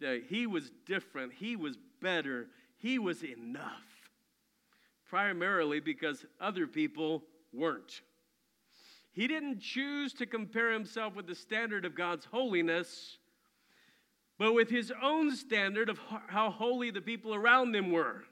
that 0.00 0.24
he 0.28 0.46
was 0.46 0.70
different, 0.86 1.32
he 1.32 1.56
was 1.56 1.76
better, 2.00 2.48
he 2.78 2.98
was 2.98 3.22
enough. 3.22 4.10
Primarily 5.08 5.80
because 5.80 6.24
other 6.40 6.66
people 6.66 7.22
weren't. 7.52 8.02
He 9.12 9.28
didn't 9.28 9.60
choose 9.60 10.12
to 10.14 10.26
compare 10.26 10.72
himself 10.72 11.14
with 11.14 11.26
the 11.26 11.36
standard 11.36 11.84
of 11.84 11.94
God's 11.94 12.24
holiness, 12.24 13.18
but 14.38 14.54
with 14.54 14.68
his 14.68 14.92
own 15.02 15.34
standard 15.36 15.88
of 15.88 16.00
how 16.26 16.50
holy 16.50 16.90
the 16.90 17.00
people 17.00 17.34
around 17.34 17.74
him 17.74 17.92
were. 17.92 18.24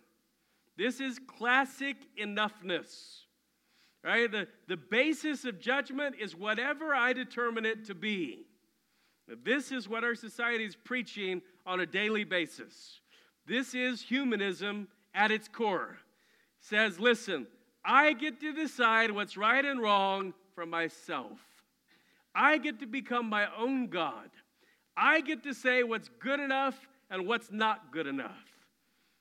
This 0.77 1.01
is 1.01 1.21
classic 1.21 1.97
enoughness. 2.21 3.21
Right? 4.03 4.31
The, 4.31 4.49
the 4.67 4.77
basis 4.77 5.45
of 5.45 5.61
judgment 5.61 6.17
is 6.21 6.35
whatever 6.35 6.93
I 6.93 7.13
determine 7.13 7.65
it 7.65 7.85
to 7.85 7.95
be. 7.95 8.47
This 9.45 9.73
is 9.73 9.89
what 9.89 10.05
our 10.05 10.15
society 10.15 10.65
is 10.65 10.77
preaching 10.77 11.43
on 11.65 11.81
a 11.81 11.87
daily 11.87 12.25
basis. 12.25 13.01
This 13.47 13.75
is 13.75 14.03
humanism 14.03 14.89
at 15.15 15.31
its 15.31 15.49
core. 15.49 15.97
It 16.61 16.67
says, 16.67 17.01
listen, 17.01 17.47
I 17.85 18.13
get 18.13 18.41
to 18.41 18.53
decide 18.53 19.11
what's 19.11 19.37
right 19.37 19.65
and 19.65 19.81
wrong 19.81 20.35
for 20.55 20.67
myself. 20.67 21.39
I 22.35 22.59
get 22.59 22.81
to 22.81 22.87
become 22.87 23.29
my 23.29 23.47
own 23.57 23.89
God. 23.89 24.31
I 24.97 25.21
get 25.21 25.43
to 25.45 25.55
say 25.55 25.83
what's 25.83 26.09
good 26.21 26.41
enough 26.41 26.89
and 27.11 27.27
what's 27.27 27.51
not 27.51 27.93
good 27.93 28.07
enough. 28.07 28.45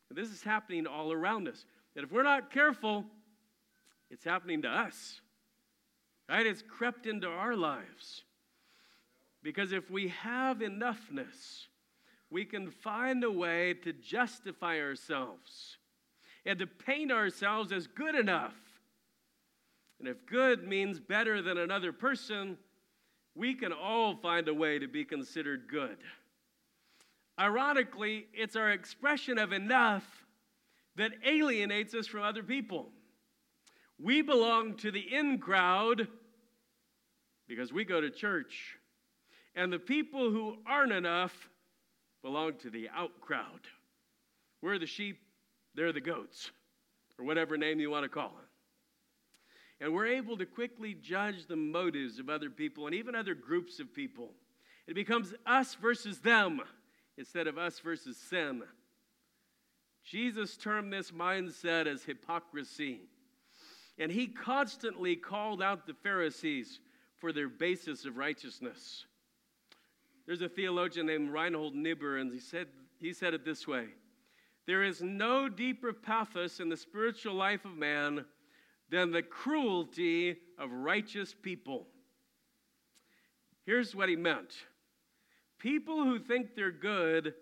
And 0.09 0.17
this 0.17 0.29
is 0.29 0.43
happening 0.43 0.87
all 0.87 1.11
around 1.11 1.47
us. 1.47 1.65
And 1.95 2.05
if 2.05 2.11
we're 2.11 2.23
not 2.23 2.51
careful, 2.51 3.05
it's 4.09 4.23
happening 4.23 4.61
to 4.63 4.69
us. 4.69 5.21
Right? 6.29 6.45
It's 6.45 6.61
crept 6.61 7.05
into 7.05 7.27
our 7.27 7.55
lives. 7.55 8.23
Because 9.43 9.71
if 9.71 9.89
we 9.89 10.09
have 10.09 10.59
enoughness, 10.59 11.67
we 12.29 12.45
can 12.45 12.71
find 12.71 13.23
a 13.23 13.31
way 13.31 13.73
to 13.83 13.93
justify 13.93 14.79
ourselves 14.79 15.77
and 16.45 16.59
to 16.59 16.67
paint 16.67 17.11
ourselves 17.11 17.71
as 17.71 17.87
good 17.87 18.15
enough. 18.15 18.55
And 19.99 20.07
if 20.07 20.25
good 20.25 20.67
means 20.67 20.99
better 20.99 21.41
than 21.41 21.57
another 21.57 21.91
person, 21.91 22.57
we 23.35 23.53
can 23.53 23.71
all 23.71 24.15
find 24.15 24.47
a 24.47 24.53
way 24.53 24.79
to 24.79 24.87
be 24.87 25.05
considered 25.05 25.67
good. 25.69 25.97
Ironically, 27.39 28.27
it's 28.33 28.55
our 28.55 28.69
expression 28.69 29.37
of 29.37 29.51
enough 29.51 30.03
that 30.95 31.11
alienates 31.25 31.93
us 31.93 32.07
from 32.07 32.23
other 32.23 32.43
people. 32.43 32.89
We 33.99 34.21
belong 34.21 34.75
to 34.77 34.91
the 34.91 34.99
in 34.99 35.37
crowd 35.37 36.07
because 37.47 37.71
we 37.71 37.85
go 37.85 38.01
to 38.01 38.09
church. 38.09 38.77
And 39.55 39.71
the 39.71 39.79
people 39.79 40.31
who 40.31 40.57
aren't 40.65 40.93
enough 40.93 41.49
belong 42.21 42.53
to 42.59 42.69
the 42.69 42.89
out 42.89 43.19
crowd. 43.19 43.61
We're 44.61 44.79
the 44.79 44.85
sheep, 44.85 45.19
they're 45.75 45.91
the 45.91 46.01
goats, 46.01 46.51
or 47.17 47.25
whatever 47.25 47.57
name 47.57 47.79
you 47.79 47.89
want 47.89 48.03
to 48.03 48.09
call 48.09 48.33
it. 48.41 49.83
And 49.83 49.93
we're 49.93 50.07
able 50.07 50.37
to 50.37 50.45
quickly 50.45 50.93
judge 50.93 51.47
the 51.47 51.55
motives 51.55 52.19
of 52.19 52.29
other 52.29 52.51
people 52.51 52.85
and 52.85 52.95
even 52.95 53.15
other 53.15 53.33
groups 53.33 53.79
of 53.79 53.93
people. 53.93 54.29
It 54.87 54.93
becomes 54.93 55.33
us 55.45 55.75
versus 55.75 56.19
them 56.19 56.61
instead 57.17 57.47
of 57.47 57.57
us 57.57 57.79
versus 57.79 58.17
sin. 58.17 58.61
Jesus 60.03 60.57
termed 60.57 60.93
this 60.93 61.11
mindset 61.11 61.87
as 61.87 62.03
hypocrisy. 62.03 63.01
And 63.97 64.11
he 64.11 64.27
constantly 64.27 65.15
called 65.15 65.61
out 65.61 65.85
the 65.85 65.93
Pharisees 65.93 66.79
for 67.17 67.31
their 67.31 67.49
basis 67.49 68.05
of 68.05 68.17
righteousness. 68.17 69.05
There's 70.25 70.41
a 70.41 70.49
theologian 70.49 71.07
named 71.07 71.31
Reinhold 71.31 71.75
Niebuhr, 71.75 72.17
and 72.17 72.31
he 72.31 72.39
said, 72.39 72.67
he 72.99 73.13
said 73.13 73.33
it 73.33 73.43
this 73.43 73.67
way 73.67 73.87
There 74.65 74.83
is 74.83 75.01
no 75.01 75.49
deeper 75.49 75.93
pathos 75.93 76.59
in 76.59 76.69
the 76.69 76.77
spiritual 76.77 77.33
life 77.33 77.65
of 77.65 77.75
man 77.75 78.25
than 78.89 79.11
the 79.11 79.23
cruelty 79.23 80.37
of 80.59 80.71
righteous 80.71 81.33
people. 81.33 81.87
Here's 83.65 83.95
what 83.95 84.09
he 84.09 84.15
meant 84.15 84.53
people 85.59 86.03
who 86.03 86.19
think 86.19 86.55
they're 86.55 86.71
good 86.71 87.33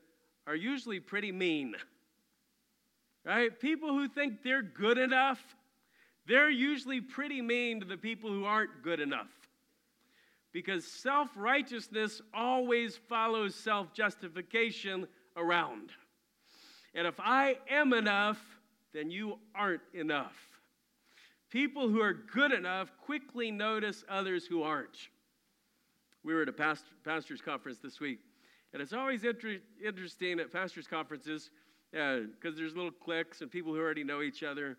are 0.46 0.56
usually 0.56 1.00
pretty 1.00 1.32
mean. 1.32 1.76
Right? 3.26 3.58
People 3.60 3.90
who 3.90 4.08
think 4.08 4.44
they're 4.44 4.62
good 4.62 4.98
enough, 4.98 5.40
they're 6.26 6.50
usually 6.50 7.02
pretty 7.02 7.42
mean 7.42 7.80
to 7.82 7.86
the 7.86 7.98
people 7.98 8.30
who 8.30 8.46
aren't 8.46 8.82
good 8.84 9.00
enough. 9.00 9.28
Because 10.52 10.86
self 10.86 11.30
righteousness 11.36 12.22
always 12.34 12.98
follows 12.98 13.56
self 13.56 13.94
justification 13.94 15.08
around. 15.38 15.92
And 16.96 17.06
if 17.06 17.20
I 17.20 17.58
am 17.70 17.94
enough, 17.94 18.40
then 18.94 19.12
you 19.12 19.38
aren't 19.54 19.82
enough. 19.94 20.36
People 21.50 21.90
who 21.90 22.02
are 22.02 22.14
good 22.14 22.52
enough 22.52 22.92
quickly 23.06 23.52
notice 23.52 24.04
others 24.10 24.46
who 24.46 24.64
aren't. 24.64 25.10
We 26.24 26.34
were 26.34 26.44
at 26.44 26.50
a 26.50 26.54
past, 26.54 26.86
pastor's 27.04 27.42
conference 27.42 27.80
this 27.80 28.00
week, 28.00 28.20
and 28.74 28.82
it's 28.82 28.94
always 28.94 29.24
inter- 29.24 29.60
interesting 29.84 30.40
at 30.40 30.52
pastor's 30.52 30.88
conferences 30.88 31.50
because 31.92 32.54
uh, 32.54 32.58
there's 32.58 32.76
little 32.76 32.92
cliques 32.92 33.42
and 33.42 33.50
people 33.50 33.74
who 33.74 33.80
already 33.80 34.04
know 34.04 34.22
each 34.22 34.44
other. 34.44 34.78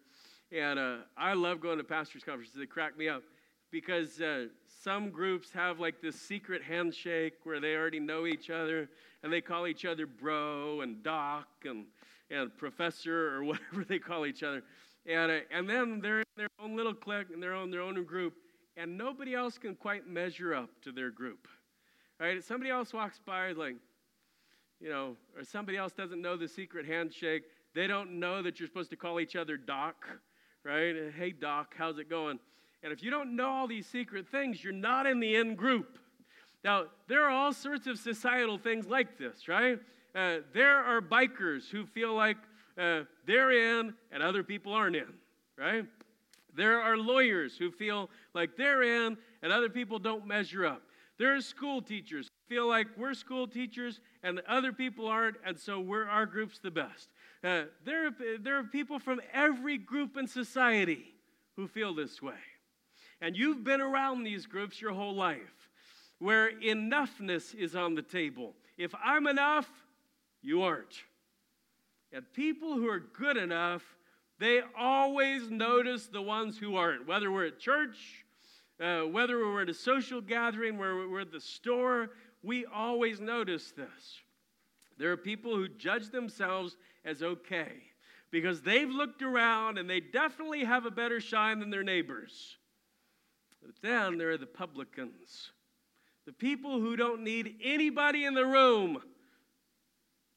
And 0.52 0.78
uh, 0.78 0.96
I 1.16 1.34
love 1.34 1.60
going 1.60 1.78
to 1.78 1.84
pastor's 1.84 2.24
conferences, 2.24 2.54
they 2.56 2.66
crack 2.66 2.96
me 2.96 3.08
up 3.08 3.22
because 3.70 4.20
uh, 4.20 4.46
some 4.82 5.10
groups 5.10 5.50
have 5.52 5.78
like 5.78 6.00
this 6.00 6.16
secret 6.16 6.62
handshake 6.62 7.34
where 7.44 7.60
they 7.60 7.74
already 7.74 8.00
know 8.00 8.26
each 8.26 8.48
other 8.48 8.88
and 9.22 9.32
they 9.32 9.40
call 9.40 9.66
each 9.66 9.84
other 9.84 10.06
bro 10.06 10.80
and 10.80 11.02
doc 11.02 11.46
and, 11.64 11.84
and 12.30 12.56
professor 12.56 13.36
or 13.36 13.44
whatever 13.44 13.84
they 13.86 13.98
call 13.98 14.24
each 14.24 14.42
other. 14.42 14.62
And, 15.06 15.30
uh, 15.30 15.38
and 15.50 15.68
then 15.68 16.00
they're 16.00 16.20
in 16.20 16.26
their 16.36 16.48
own 16.62 16.76
little 16.76 16.94
clique 16.94 17.28
and 17.32 17.42
they're 17.42 17.54
on 17.54 17.70
their 17.70 17.82
own 17.82 18.02
group, 18.04 18.34
and 18.76 18.96
nobody 18.96 19.34
else 19.34 19.58
can 19.58 19.74
quite 19.74 20.06
measure 20.06 20.54
up 20.54 20.70
to 20.82 20.92
their 20.92 21.10
group. 21.10 21.48
Right? 22.18 22.36
If 22.36 22.44
Somebody 22.44 22.70
else 22.70 22.92
walks 22.92 23.18
by, 23.24 23.52
like, 23.52 23.76
you 24.80 24.88
know, 24.88 25.16
or 25.36 25.44
somebody 25.44 25.76
else 25.76 25.92
doesn't 25.92 26.20
know 26.20 26.36
the 26.36 26.48
secret 26.48 26.86
handshake. 26.86 27.42
They 27.74 27.86
don't 27.86 28.18
know 28.18 28.42
that 28.42 28.58
you're 28.58 28.68
supposed 28.68 28.90
to 28.90 28.96
call 28.96 29.20
each 29.20 29.36
other 29.36 29.56
Doc, 29.56 30.06
right? 30.64 30.94
Hey, 31.16 31.32
Doc, 31.32 31.74
how's 31.76 31.98
it 31.98 32.08
going? 32.08 32.38
And 32.82 32.92
if 32.92 33.02
you 33.02 33.10
don't 33.10 33.36
know 33.36 33.48
all 33.48 33.66
these 33.66 33.86
secret 33.86 34.28
things, 34.28 34.62
you're 34.62 34.72
not 34.72 35.06
in 35.06 35.20
the 35.20 35.36
in 35.36 35.54
group. 35.54 35.98
Now, 36.64 36.84
there 37.08 37.24
are 37.24 37.30
all 37.30 37.52
sorts 37.52 37.86
of 37.86 37.98
societal 37.98 38.58
things 38.58 38.86
like 38.86 39.18
this, 39.18 39.48
right? 39.48 39.78
Uh, 40.14 40.38
there 40.52 40.78
are 40.78 41.00
bikers 41.00 41.68
who 41.70 41.86
feel 41.86 42.14
like 42.14 42.36
uh, 42.78 43.02
they're 43.26 43.78
in 43.78 43.94
and 44.10 44.22
other 44.22 44.42
people 44.42 44.72
aren't 44.72 44.96
in, 44.96 45.12
right? 45.58 45.84
There 46.54 46.80
are 46.80 46.96
lawyers 46.96 47.56
who 47.56 47.70
feel 47.70 48.10
like 48.34 48.56
they're 48.56 48.82
in 48.82 49.16
and 49.42 49.52
other 49.52 49.68
people 49.68 49.98
don't 49.98 50.26
measure 50.26 50.66
up. 50.66 50.82
There 51.18 51.34
are 51.34 51.40
school 51.40 51.82
teachers 51.82 52.28
who 52.28 52.54
feel 52.54 52.66
like 52.66 52.86
we're 52.96 53.14
school 53.14 53.46
teachers 53.46 54.00
and 54.22 54.40
other 54.48 54.72
people 54.72 55.06
aren't, 55.06 55.36
and 55.46 55.58
so 55.58 55.80
we're 55.80 56.08
our 56.08 56.26
group's 56.26 56.58
the 56.58 56.70
best. 56.70 57.08
Uh, 57.44 57.64
there, 57.84 58.10
there 58.40 58.58
are 58.58 58.64
people 58.64 58.98
from 58.98 59.20
every 59.32 59.78
group 59.78 60.16
in 60.16 60.26
society 60.26 61.14
who 61.56 61.68
feel 61.68 61.94
this 61.94 62.20
way. 62.20 62.34
And 63.20 63.36
you've 63.36 63.64
been 63.64 63.80
around 63.80 64.24
these 64.24 64.46
groups 64.46 64.80
your 64.80 64.92
whole 64.92 65.14
life 65.14 65.68
where 66.18 66.52
enoughness 66.60 67.54
is 67.54 67.74
on 67.74 67.94
the 67.94 68.02
table. 68.02 68.54
If 68.78 68.94
I'm 69.02 69.26
enough, 69.26 69.68
you 70.42 70.62
aren't. 70.62 71.02
And 72.12 72.24
people 72.32 72.74
who 72.74 72.88
are 72.88 73.00
good 73.00 73.36
enough, 73.36 73.82
they 74.38 74.60
always 74.78 75.50
notice 75.50 76.06
the 76.06 76.22
ones 76.22 76.58
who 76.58 76.76
aren't. 76.76 77.06
Whether 77.06 77.30
we're 77.30 77.46
at 77.46 77.58
church, 77.58 78.24
uh, 78.80 79.02
whether 79.02 79.38
we're 79.38 79.62
at 79.62 79.68
a 79.68 79.74
social 79.74 80.20
gathering, 80.20 80.78
where 80.78 81.08
we're 81.08 81.20
at 81.20 81.32
the 81.32 81.40
store, 81.40 82.10
we 82.42 82.66
always 82.66 83.20
notice 83.20 83.72
this. 83.72 84.20
There 84.98 85.12
are 85.12 85.16
people 85.16 85.54
who 85.54 85.68
judge 85.68 86.10
themselves 86.10 86.76
as 87.04 87.22
okay 87.22 87.72
because 88.30 88.60
they've 88.60 88.90
looked 88.90 89.22
around 89.22 89.78
and 89.78 89.88
they 89.88 90.00
definitely 90.00 90.64
have 90.64 90.84
a 90.84 90.90
better 90.90 91.20
shine 91.20 91.60
than 91.60 91.70
their 91.70 91.82
neighbors. 91.82 92.56
But 93.62 93.74
then 93.82 94.18
there 94.18 94.30
are 94.30 94.38
the 94.38 94.46
publicans, 94.46 95.50
the 96.26 96.32
people 96.32 96.80
who 96.80 96.96
don't 96.96 97.22
need 97.22 97.56
anybody 97.62 98.24
in 98.24 98.34
the 98.34 98.46
room 98.46 99.00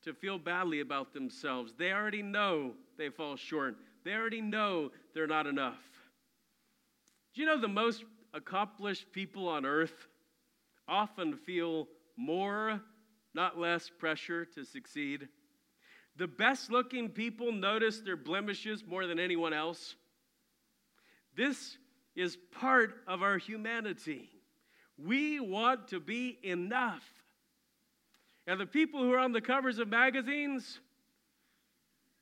to 0.03 0.13
feel 0.13 0.37
badly 0.37 0.81
about 0.81 1.13
themselves. 1.13 1.73
They 1.77 1.91
already 1.91 2.21
know 2.21 2.73
they 2.97 3.09
fall 3.09 3.35
short, 3.35 3.75
they 4.03 4.13
already 4.13 4.41
know 4.41 4.91
they're 5.13 5.27
not 5.27 5.47
enough. 5.47 5.79
Do 7.33 7.41
you 7.41 7.47
know 7.47 7.59
the 7.59 7.67
most 7.67 8.03
accomplished 8.33 9.11
people 9.11 9.47
on 9.47 9.65
earth 9.65 10.07
often 10.87 11.35
feel 11.35 11.87
more, 12.17 12.81
not 13.33 13.57
less, 13.57 13.89
pressure 13.89 14.45
to 14.45 14.65
succeed? 14.65 15.27
The 16.15 16.27
best 16.27 16.69
looking 16.69 17.09
people 17.09 17.51
notice 17.51 18.01
their 18.01 18.17
blemishes 18.17 18.83
more 18.85 19.07
than 19.07 19.19
anyone 19.19 19.53
else. 19.53 19.95
This 21.35 21.77
is 22.15 22.37
part 22.59 22.93
of 23.07 23.23
our 23.23 23.37
humanity. 23.37 24.29
We 24.97 25.39
want 25.39 25.89
to 25.89 25.99
be 25.99 26.37
enough. 26.43 27.03
And 28.45 28.59
the 28.59 28.65
people 28.65 29.01
who 29.01 29.13
are 29.13 29.19
on 29.19 29.31
the 29.31 29.41
covers 29.41 29.79
of 29.79 29.87
magazines, 29.87 30.79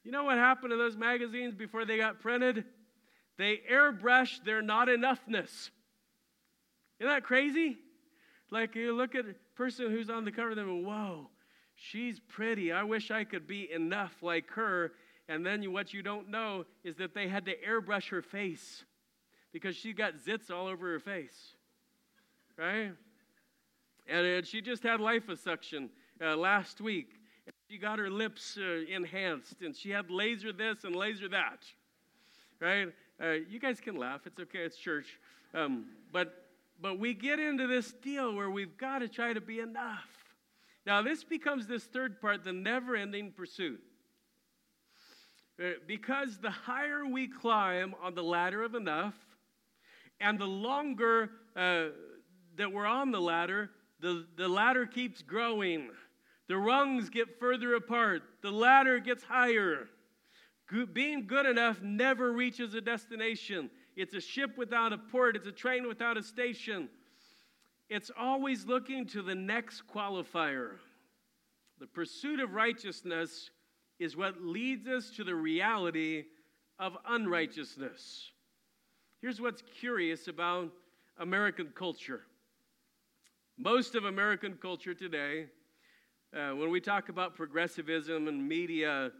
you 0.03 0.11
know 0.11 0.23
what 0.23 0.37
happened 0.37 0.71
to 0.71 0.77
those 0.77 0.95
magazines 0.95 1.55
before 1.55 1.85
they 1.85 1.97
got 1.97 2.21
printed? 2.21 2.63
They 3.37 3.59
airbrushed 3.71 4.45
their 4.45 4.61
not 4.61 4.87
enoughness. 4.87 5.69
Isn't 6.99 7.09
that 7.09 7.23
crazy? 7.23 7.77
Like 8.51 8.75
you 8.75 8.93
look 8.95 9.15
at 9.15 9.25
a 9.25 9.35
person 9.55 9.89
who's 9.89 10.09
on 10.09 10.25
the 10.25 10.31
cover, 10.31 10.51
and 10.51 10.85
whoa, 10.85 11.29
she's 11.75 12.19
pretty. 12.19 12.71
I 12.71 12.83
wish 12.83 13.09
I 13.09 13.23
could 13.23 13.47
be 13.47 13.71
enough 13.71 14.13
like 14.21 14.49
her. 14.51 14.91
And 15.27 15.45
then 15.45 15.71
what 15.71 15.93
you 15.93 16.03
don't 16.03 16.29
know 16.29 16.65
is 16.83 16.97
that 16.97 17.15
they 17.15 17.27
had 17.27 17.45
to 17.45 17.55
airbrush 17.57 18.09
her 18.09 18.21
face 18.21 18.83
because 19.51 19.75
she 19.75 19.93
got 19.93 20.13
zits 20.15 20.49
all 20.49 20.67
over 20.67 20.91
her 20.91 20.99
face, 20.99 21.55
right? 22.57 22.91
And, 24.07 24.25
and 24.25 24.45
she 24.45 24.61
just 24.61 24.83
had 24.83 24.99
liposuction 24.99 25.89
uh, 26.21 26.35
last 26.35 26.81
week. 26.81 27.09
And 27.45 27.53
She 27.69 27.77
got 27.77 27.99
her 27.99 28.09
lips 28.09 28.57
uh, 28.57 28.85
enhanced, 28.93 29.61
and 29.61 29.75
she 29.75 29.89
had 29.89 30.09
laser 30.09 30.51
this 30.51 30.83
and 30.83 30.95
laser 30.95 31.27
that, 31.29 31.63
right? 32.59 32.89
Uh, 33.21 33.31
you 33.49 33.59
guys 33.59 33.79
can 33.79 33.95
laugh. 33.95 34.21
It's 34.25 34.39
okay. 34.39 34.59
It's 34.59 34.77
church. 34.77 35.19
Um, 35.53 35.85
but 36.11 36.47
but 36.81 36.97
we 36.97 37.13
get 37.13 37.39
into 37.39 37.67
this 37.67 37.91
deal 37.91 38.33
where 38.33 38.49
we've 38.49 38.75
got 38.77 38.99
to 38.99 39.07
try 39.07 39.33
to 39.33 39.41
be 39.41 39.59
enough. 39.59 40.07
Now 40.85 41.03
this 41.03 41.23
becomes 41.23 41.67
this 41.67 41.83
third 41.83 42.19
part, 42.19 42.43
the 42.43 42.53
never-ending 42.53 43.33
pursuit. 43.33 43.79
Uh, 45.61 45.73
because 45.85 46.39
the 46.39 46.49
higher 46.49 47.05
we 47.05 47.27
climb 47.27 47.93
on 48.01 48.15
the 48.15 48.23
ladder 48.23 48.63
of 48.63 48.73
enough, 48.73 49.13
and 50.21 50.39
the 50.39 50.45
longer 50.45 51.31
uh, 51.55 51.85
that 52.55 52.71
we're 52.71 52.85
on 52.85 53.11
the 53.11 53.19
ladder, 53.19 53.71
the, 53.99 54.25
the 54.37 54.47
ladder 54.47 54.85
keeps 54.85 55.21
growing. 55.21 55.89
The 56.47 56.57
rungs 56.57 57.09
get 57.09 57.39
further 57.39 57.75
apart, 57.75 58.23
the 58.41 58.51
ladder 58.51 58.99
gets 58.99 59.23
higher. 59.23 59.87
being 60.93 61.27
good 61.27 61.45
enough 61.45 61.81
never 61.81 62.31
reaches 62.31 62.73
a 62.73 62.81
destination. 62.81 63.69
It's 63.95 64.13
a 64.13 64.21
ship 64.21 64.57
without 64.57 64.93
a 64.93 64.97
port, 64.97 65.35
it's 65.35 65.47
a 65.47 65.51
train 65.51 65.87
without 65.87 66.17
a 66.17 66.23
station. 66.23 66.89
It's 67.89 68.11
always 68.17 68.65
looking 68.65 69.05
to 69.07 69.21
the 69.21 69.35
next 69.35 69.83
qualifier. 69.93 70.77
The 71.79 71.87
pursuit 71.87 72.39
of 72.39 72.53
righteousness 72.53 73.49
is 73.99 74.15
what 74.15 74.41
leads 74.41 74.87
us 74.87 75.09
to 75.17 75.23
the 75.23 75.35
reality 75.35 76.23
of 76.79 76.97
unrighteousness. 77.07 78.30
Here's 79.21 79.39
what's 79.39 79.61
curious 79.79 80.27
about 80.27 80.71
American 81.19 81.71
culture. 81.75 82.21
Most 83.55 83.93
of 83.93 84.05
American 84.05 84.57
culture 84.59 84.95
today 84.95 85.45
uh, 86.35 86.55
when 86.55 86.71
we 86.71 86.81
talk 86.81 87.09
about 87.09 87.35
progressivism 87.35 88.27
in 88.27 88.47
media, 88.47 89.11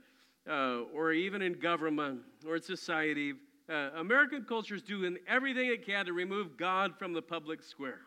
uh, 0.50 0.80
or 0.92 1.12
even 1.12 1.44
in 1.44 1.54
government 1.54 2.22
or 2.48 2.56
in 2.56 2.64
society, 2.64 3.34
uh, 3.70 3.90
American 3.98 4.44
culture 4.44 4.74
is 4.74 4.82
doing 4.82 5.18
everything 5.28 5.68
it 5.68 5.86
can 5.86 6.08
to 6.08 6.14
remove 6.14 6.58
God 6.58 6.98
from 6.98 7.14
the 7.14 7.22
public 7.22 7.62
square, 7.62 8.00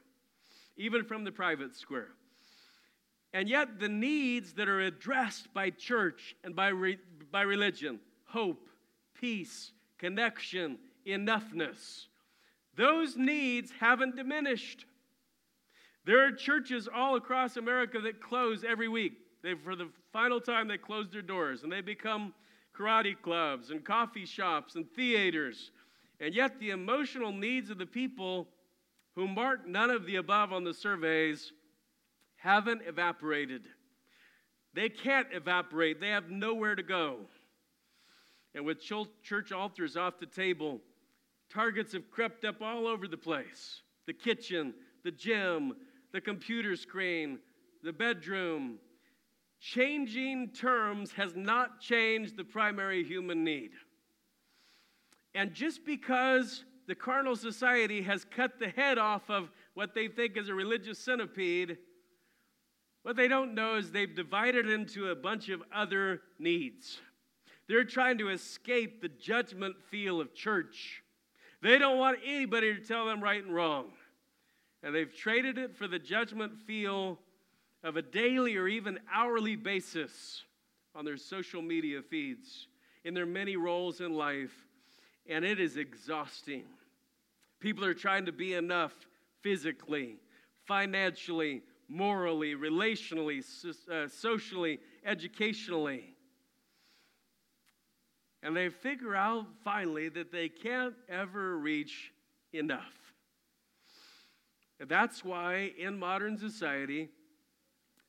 even 0.76 1.04
from 1.04 1.22
the 1.22 1.30
private 1.30 1.76
square. 1.76 2.08
And 3.32 3.48
yet, 3.48 3.78
the 3.78 3.88
needs 3.88 4.54
that 4.54 4.68
are 4.68 4.80
addressed 4.80 5.54
by 5.54 5.70
church 5.70 6.34
and 6.42 6.56
by, 6.56 6.68
re- 6.68 6.98
by 7.30 7.42
religion 7.42 8.00
hope, 8.24 8.68
peace, 9.14 9.70
connection, 9.98 10.78
enoughness 11.06 12.06
those 12.76 13.16
needs 13.16 13.70
haven't 13.78 14.16
diminished. 14.16 14.86
There 16.04 16.26
are 16.26 16.32
churches 16.32 16.88
all 16.92 17.16
across 17.16 17.56
America 17.56 18.00
that 18.00 18.20
close 18.20 18.64
every 18.64 18.88
week. 18.88 19.12
They, 19.42 19.54
for 19.54 19.76
the 19.76 19.88
final 20.12 20.40
time, 20.40 20.68
they 20.68 20.78
close 20.78 21.08
their 21.10 21.22
doors 21.22 21.62
and 21.62 21.72
they 21.72 21.80
become 21.80 22.34
karate 22.76 23.14
clubs 23.20 23.70
and 23.70 23.84
coffee 23.84 24.26
shops 24.26 24.74
and 24.74 24.90
theaters. 24.90 25.70
And 26.20 26.34
yet, 26.34 26.58
the 26.58 26.70
emotional 26.70 27.32
needs 27.32 27.70
of 27.70 27.78
the 27.78 27.86
people 27.86 28.48
who 29.14 29.28
mark 29.28 29.66
none 29.66 29.90
of 29.90 30.06
the 30.06 30.16
above 30.16 30.52
on 30.52 30.64
the 30.64 30.74
surveys 30.74 31.52
haven't 32.36 32.82
evaporated. 32.86 33.62
They 34.74 34.88
can't 34.88 35.28
evaporate, 35.32 36.00
they 36.00 36.08
have 36.08 36.30
nowhere 36.30 36.74
to 36.74 36.82
go. 36.82 37.20
And 38.54 38.64
with 38.64 38.80
church 39.22 39.52
altars 39.52 39.96
off 39.96 40.18
the 40.18 40.26
table, 40.26 40.80
targets 41.50 41.92
have 41.92 42.10
crept 42.10 42.44
up 42.44 42.60
all 42.60 42.86
over 42.86 43.06
the 43.08 43.16
place 43.16 43.82
the 44.06 44.12
kitchen, 44.12 44.74
the 45.02 45.10
gym, 45.10 45.74
the 46.12 46.20
computer 46.20 46.76
screen, 46.76 47.38
the 47.82 47.92
bedroom. 47.92 48.78
Changing 49.60 50.50
terms 50.50 51.12
has 51.12 51.34
not 51.34 51.80
changed 51.80 52.36
the 52.36 52.44
primary 52.44 53.02
human 53.02 53.44
need. 53.44 53.70
And 55.34 55.54
just 55.54 55.86
because 55.86 56.64
the 56.86 56.94
carnal 56.94 57.34
society 57.34 58.02
has 58.02 58.24
cut 58.24 58.58
the 58.58 58.68
head 58.68 58.98
off 58.98 59.30
of 59.30 59.50
what 59.72 59.94
they 59.94 60.08
think 60.08 60.36
is 60.36 60.48
a 60.48 60.54
religious 60.54 60.98
centipede, 60.98 61.78
what 63.02 63.16
they 63.16 63.28
don't 63.28 63.54
know 63.54 63.76
is 63.76 63.90
they've 63.90 64.14
divided 64.14 64.68
into 64.68 65.10
a 65.10 65.14
bunch 65.14 65.48
of 65.48 65.62
other 65.74 66.20
needs. 66.38 67.00
They're 67.68 67.84
trying 67.84 68.18
to 68.18 68.28
escape 68.28 69.00
the 69.00 69.08
judgment 69.08 69.76
feel 69.90 70.20
of 70.20 70.34
church. 70.34 71.02
They 71.64 71.78
don't 71.78 71.96
want 71.96 72.18
anybody 72.22 72.74
to 72.74 72.80
tell 72.82 73.06
them 73.06 73.22
right 73.22 73.42
and 73.42 73.54
wrong. 73.54 73.86
And 74.82 74.94
they've 74.94 75.12
traded 75.16 75.56
it 75.56 75.74
for 75.74 75.88
the 75.88 75.98
judgment 75.98 76.58
feel 76.66 77.18
of 77.82 77.96
a 77.96 78.02
daily 78.02 78.56
or 78.56 78.68
even 78.68 78.98
hourly 79.10 79.56
basis 79.56 80.42
on 80.94 81.06
their 81.06 81.16
social 81.16 81.62
media 81.62 82.02
feeds, 82.02 82.68
in 83.04 83.14
their 83.14 83.24
many 83.24 83.56
roles 83.56 84.02
in 84.02 84.12
life, 84.12 84.52
and 85.26 85.42
it 85.42 85.58
is 85.58 85.78
exhausting. 85.78 86.64
People 87.60 87.86
are 87.86 87.94
trying 87.94 88.26
to 88.26 88.32
be 88.32 88.52
enough 88.52 88.92
physically, 89.40 90.16
financially, 90.66 91.62
morally, 91.88 92.54
relationally, 92.54 93.42
uh, 93.90 94.06
socially, 94.06 94.80
educationally. 95.06 96.13
And 98.44 98.54
they 98.54 98.68
figure 98.68 99.16
out 99.16 99.46
finally 99.64 100.10
that 100.10 100.30
they 100.30 100.50
can't 100.50 100.94
ever 101.08 101.56
reach 101.56 102.12
enough. 102.52 102.92
And 104.78 104.88
that's 104.88 105.24
why 105.24 105.72
in 105.78 105.98
modern 105.98 106.36
society, 106.36 107.08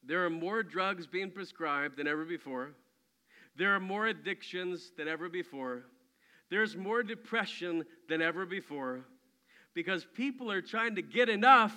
there 0.04 0.26
are 0.26 0.30
more 0.30 0.62
drugs 0.62 1.08
being 1.08 1.32
prescribed 1.32 1.95
than 1.98 2.06
ever 2.06 2.26
before. 2.26 2.71
There 3.56 3.74
are 3.74 3.80
more 3.80 4.08
addictions 4.08 4.91
than 4.98 5.08
ever 5.08 5.30
before. 5.30 5.84
There's 6.50 6.76
more 6.76 7.02
depression 7.02 7.86
than 8.10 8.21
ever 8.21 8.45
before 8.45 9.06
because 9.74 10.06
people 10.13 10.52
are 10.52 10.62
trying 10.62 10.95
to 10.95 11.02
get 11.02 11.30
enough, 11.30 11.76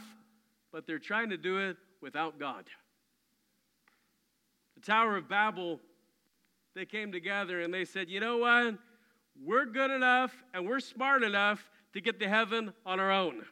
but 0.73 0.85
they're 0.85 0.99
trying 0.99 1.31
to 1.31 1.37
do 1.37 1.59
it 1.59 1.77
without 2.01 2.41
God. 2.41 2.65
The 4.75 4.81
Tower 4.81 5.17
of 5.17 5.29
Babel, 5.29 5.81
they 6.79 6.87
came 6.87 7.11
together 7.11 7.61
and 7.61 7.75
they 7.75 7.85
said, 7.85 8.09
you 8.09 8.21
know 8.21 8.39
what? 8.39 8.79
We're 9.45 9.67
good 9.67 9.91
enough 9.91 10.33
and 10.55 10.65
we're 10.65 10.79
smart 10.79 11.25
enough 11.25 11.69
to 11.93 12.01
get 12.01 12.21
to 12.21 12.29
heaven 12.29 12.73
on 12.87 13.01
our 13.01 13.11
own. 13.11 13.43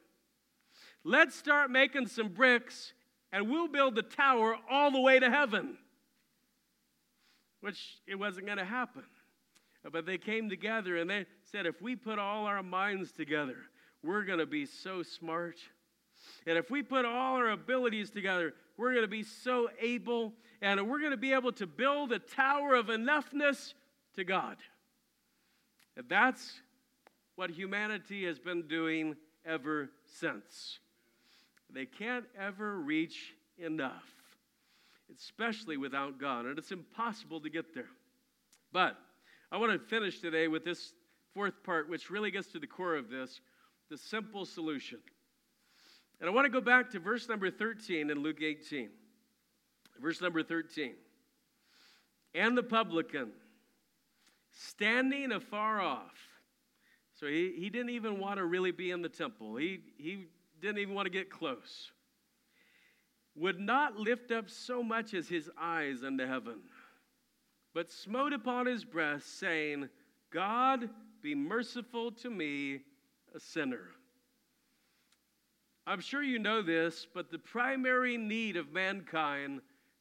Let's 1.02 1.34
start 1.34 1.68
making 1.68 2.06
some 2.06 2.28
bricks 2.28 2.92
and 3.32 3.50
we'll 3.50 3.66
build 3.66 3.96
the 3.96 4.02
tower 4.02 4.56
all 4.70 4.92
the 4.92 5.00
way 5.00 5.18
to 5.18 5.28
heaven. 5.28 5.76
Which 7.62 7.98
it 8.06 8.14
wasn't 8.14 8.46
going 8.46 8.58
to 8.58 8.64
happen. 8.64 9.02
But 9.90 10.06
they 10.06 10.18
came 10.18 10.48
together 10.48 10.96
and 10.96 11.10
they 11.10 11.26
said, 11.50 11.66
if 11.66 11.82
we 11.82 11.96
put 11.96 12.20
all 12.20 12.44
our 12.46 12.62
minds 12.62 13.10
together, 13.10 13.56
we're 14.04 14.22
going 14.22 14.38
to 14.38 14.46
be 14.46 14.66
so 14.66 15.02
smart. 15.02 15.56
And 16.46 16.58
if 16.58 16.70
we 16.70 16.82
put 16.82 17.04
all 17.04 17.36
our 17.36 17.50
abilities 17.50 18.10
together, 18.10 18.54
we're 18.76 18.92
going 18.92 19.04
to 19.04 19.08
be 19.08 19.22
so 19.22 19.68
able 19.80 20.32
and 20.62 20.88
we're 20.88 21.00
going 21.00 21.10
to 21.10 21.16
be 21.16 21.32
able 21.32 21.52
to 21.52 21.66
build 21.66 22.12
a 22.12 22.18
tower 22.18 22.74
of 22.74 22.86
enoughness 22.86 23.74
to 24.14 24.24
God. 24.24 24.56
And 25.96 26.06
that's 26.08 26.60
what 27.36 27.50
humanity 27.50 28.24
has 28.24 28.38
been 28.38 28.66
doing 28.66 29.16
ever 29.44 29.90
since. 30.18 30.78
They 31.70 31.84
can't 31.84 32.24
ever 32.38 32.78
reach 32.78 33.34
enough, 33.58 34.04
especially 35.14 35.76
without 35.76 36.18
God. 36.18 36.46
And 36.46 36.58
it's 36.58 36.72
impossible 36.72 37.40
to 37.40 37.50
get 37.50 37.74
there. 37.74 37.90
But 38.72 38.96
I 39.52 39.58
want 39.58 39.72
to 39.72 39.78
finish 39.78 40.20
today 40.20 40.48
with 40.48 40.64
this 40.64 40.92
fourth 41.34 41.62
part, 41.62 41.88
which 41.88 42.10
really 42.10 42.30
gets 42.30 42.48
to 42.52 42.58
the 42.58 42.66
core 42.66 42.96
of 42.96 43.10
this 43.10 43.40
the 43.88 43.96
simple 43.96 44.44
solution. 44.44 44.98
And 46.20 46.28
I 46.28 46.32
want 46.32 46.46
to 46.46 46.50
go 46.50 46.60
back 46.60 46.90
to 46.90 46.98
verse 46.98 47.28
number 47.28 47.50
13 47.50 48.10
in 48.10 48.22
Luke 48.22 48.42
18. 48.42 48.90
Verse 50.00 50.20
number 50.20 50.42
13. 50.42 50.94
And 52.34 52.56
the 52.56 52.62
publican, 52.62 53.32
standing 54.52 55.32
afar 55.32 55.80
off. 55.80 56.14
So 57.18 57.26
he, 57.26 57.54
he 57.56 57.70
didn't 57.70 57.90
even 57.90 58.18
want 58.18 58.38
to 58.38 58.44
really 58.44 58.72
be 58.72 58.90
in 58.90 59.02
the 59.02 59.08
temple, 59.08 59.56
he, 59.56 59.80
he 59.98 60.26
didn't 60.60 60.78
even 60.78 60.94
want 60.94 61.06
to 61.06 61.10
get 61.10 61.30
close. 61.30 61.90
Would 63.34 63.60
not 63.60 63.96
lift 63.96 64.30
up 64.30 64.48
so 64.48 64.82
much 64.82 65.12
as 65.12 65.28
his 65.28 65.50
eyes 65.60 66.02
unto 66.02 66.26
heaven, 66.26 66.60
but 67.74 67.90
smote 67.90 68.32
upon 68.32 68.64
his 68.64 68.84
breast, 68.84 69.38
saying, 69.38 69.90
God, 70.30 70.88
be 71.22 71.34
merciful 71.34 72.12
to 72.12 72.30
me, 72.30 72.80
a 73.34 73.40
sinner. 73.40 73.90
I'm 75.86 76.00
sure 76.00 76.22
you 76.22 76.40
know 76.40 76.62
this, 76.62 77.06
but 77.14 77.30
the 77.30 77.38
primary 77.38 78.16
need 78.16 78.56
of 78.56 78.72
mankind 78.72 79.60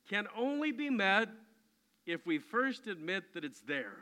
can 0.10 0.28
only 0.36 0.72
be 0.72 0.90
met 0.90 1.30
if 2.08 2.26
we 2.26 2.40
first 2.40 2.88
admit 2.88 3.34
that 3.34 3.46
it's 3.46 3.62
there. 3.62 3.98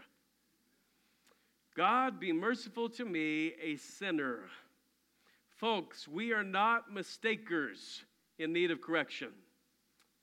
God, 1.76 2.20
be 2.20 2.32
merciful 2.32 2.88
to 2.92 3.04
me, 3.04 3.54
a 3.62 3.76
sinner. 3.76 4.42
Folks, 5.58 6.08
we 6.08 6.32
are 6.32 6.44
not 6.44 6.94
mistakers 6.94 8.04
in 8.38 8.54
need 8.54 8.72
of 8.72 8.82
correction. 8.82 9.30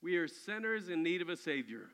We 0.01 0.15
are 0.17 0.27
sinners 0.27 0.89
in 0.89 1.03
need 1.03 1.21
of 1.21 1.29
a 1.29 1.37
Savior. 1.37 1.89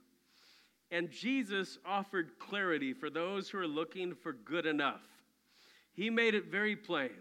And 0.91 1.11
Jesus 1.11 1.77
offered 1.85 2.39
clarity 2.39 2.93
for 2.93 3.09
those 3.09 3.49
who 3.49 3.57
are 3.57 3.67
looking 3.67 4.15
for 4.15 4.31
good 4.31 4.65
enough. 4.65 5.01
He 5.93 6.09
made 6.09 6.35
it 6.35 6.45
very 6.45 6.75
plain. 6.75 7.11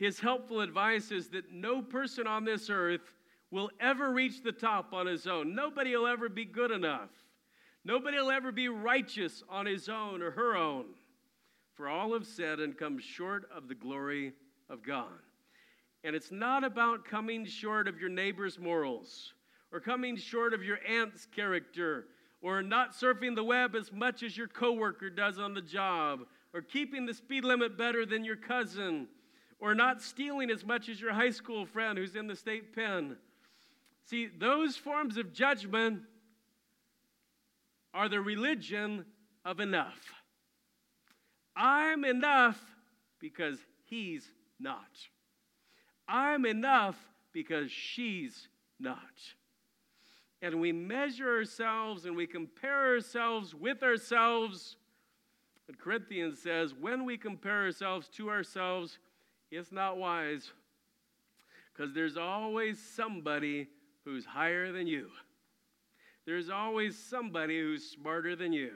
His 0.00 0.18
helpful 0.18 0.62
advice 0.62 1.12
is 1.12 1.28
that 1.28 1.52
no 1.52 1.82
person 1.82 2.26
on 2.26 2.46
this 2.46 2.70
earth 2.70 3.12
will 3.50 3.70
ever 3.78 4.10
reach 4.10 4.42
the 4.42 4.50
top 4.50 4.94
on 4.94 5.06
his 5.06 5.26
own. 5.26 5.54
Nobody 5.54 5.94
will 5.94 6.06
ever 6.06 6.30
be 6.30 6.46
good 6.46 6.70
enough. 6.70 7.10
Nobody 7.84 8.16
will 8.16 8.30
ever 8.30 8.50
be 8.50 8.68
righteous 8.68 9.42
on 9.50 9.66
his 9.66 9.90
own 9.90 10.22
or 10.22 10.30
her 10.30 10.56
own. 10.56 10.86
For 11.74 11.86
all 11.86 12.14
have 12.14 12.26
said 12.26 12.60
and 12.60 12.78
come 12.78 12.98
short 12.98 13.46
of 13.54 13.68
the 13.68 13.74
glory 13.74 14.32
of 14.70 14.82
God. 14.82 15.20
And 16.02 16.16
it's 16.16 16.32
not 16.32 16.64
about 16.64 17.04
coming 17.04 17.44
short 17.44 17.86
of 17.86 18.00
your 18.00 18.08
neighbor's 18.08 18.58
morals 18.58 19.34
or 19.70 19.80
coming 19.80 20.16
short 20.16 20.54
of 20.54 20.64
your 20.64 20.78
aunt's 20.88 21.26
character 21.26 22.06
or 22.40 22.62
not 22.62 22.94
surfing 22.94 23.34
the 23.34 23.44
web 23.44 23.76
as 23.76 23.92
much 23.92 24.22
as 24.22 24.34
your 24.34 24.48
coworker 24.48 25.10
does 25.10 25.38
on 25.38 25.52
the 25.52 25.60
job 25.60 26.20
or 26.54 26.62
keeping 26.62 27.04
the 27.04 27.12
speed 27.12 27.44
limit 27.44 27.76
better 27.76 28.06
than 28.06 28.24
your 28.24 28.36
cousin 28.36 29.06
or 29.60 29.74
not 29.74 30.00
stealing 30.00 30.50
as 30.50 30.64
much 30.64 30.88
as 30.88 31.00
your 31.00 31.12
high 31.12 31.30
school 31.30 31.66
friend 31.66 31.98
who's 31.98 32.16
in 32.16 32.26
the 32.26 32.34
state 32.36 32.74
pen. 32.74 33.16
See, 34.04 34.26
those 34.26 34.76
forms 34.76 35.16
of 35.16 35.32
judgment 35.32 36.02
are 37.92 38.08
the 38.08 38.20
religion 38.20 39.04
of 39.44 39.60
enough. 39.60 40.12
I'm 41.54 42.04
enough 42.04 42.58
because 43.20 43.58
he's 43.84 44.26
not. 44.58 44.88
I'm 46.08 46.46
enough 46.46 46.96
because 47.32 47.70
she's 47.70 48.48
not. 48.78 48.98
And 50.42 50.60
we 50.60 50.72
measure 50.72 51.36
ourselves 51.36 52.06
and 52.06 52.16
we 52.16 52.26
compare 52.26 52.94
ourselves 52.94 53.54
with 53.54 53.82
ourselves. 53.82 54.76
And 55.68 55.78
Corinthians 55.78 56.40
says, 56.40 56.72
when 56.72 57.04
we 57.04 57.18
compare 57.18 57.64
ourselves 57.64 58.08
to 58.16 58.30
ourselves, 58.30 58.98
it's 59.50 59.72
not 59.72 59.96
wise 59.96 60.50
because 61.72 61.94
there's 61.94 62.16
always 62.16 62.78
somebody 62.78 63.68
who's 64.04 64.24
higher 64.24 64.72
than 64.72 64.86
you. 64.86 65.08
There's 66.26 66.50
always 66.50 66.96
somebody 66.96 67.58
who's 67.58 67.84
smarter 67.84 68.36
than 68.36 68.52
you. 68.52 68.72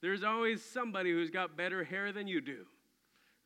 There's 0.00 0.22
always 0.22 0.64
somebody 0.64 1.10
who's 1.10 1.30
got 1.30 1.56
better 1.56 1.82
hair 1.82 2.12
than 2.12 2.28
you 2.28 2.40
do, 2.40 2.64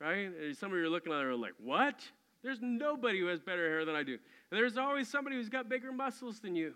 right? 0.01 0.31
And 0.43 0.57
some 0.57 0.73
of 0.73 0.79
you 0.79 0.85
are 0.85 0.89
looking 0.89 1.12
at 1.12 1.25
it 1.25 1.37
like, 1.37 1.55
what? 1.62 2.01
There's 2.43 2.59
nobody 2.61 3.21
who 3.21 3.27
has 3.27 3.41
better 3.41 3.68
hair 3.68 3.85
than 3.85 3.95
I 3.95 4.03
do. 4.03 4.18
there's 4.51 4.77
always 4.77 5.09
somebody 5.09 5.37
who's 5.37 5.49
got 5.49 5.68
bigger 5.68 5.93
muscles 5.93 6.41
than 6.41 6.55
you. 6.57 6.75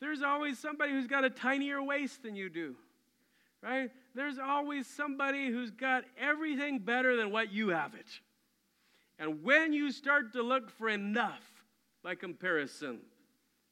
There's 0.00 0.22
always 0.22 0.58
somebody 0.58 0.92
who's 0.92 1.06
got 1.06 1.24
a 1.24 1.30
tinier 1.30 1.82
waist 1.82 2.22
than 2.22 2.34
you 2.36 2.48
do, 2.48 2.74
right? 3.62 3.90
There's 4.14 4.38
always 4.38 4.86
somebody 4.86 5.50
who's 5.50 5.70
got 5.70 6.04
everything 6.18 6.80
better 6.80 7.16
than 7.16 7.30
what 7.30 7.52
you 7.52 7.68
have 7.68 7.94
it. 7.94 8.06
And 9.18 9.42
when 9.42 9.72
you 9.72 9.90
start 9.92 10.32
to 10.32 10.42
look 10.42 10.70
for 10.70 10.88
enough 10.88 11.42
by 12.02 12.14
comparison, 12.14 13.00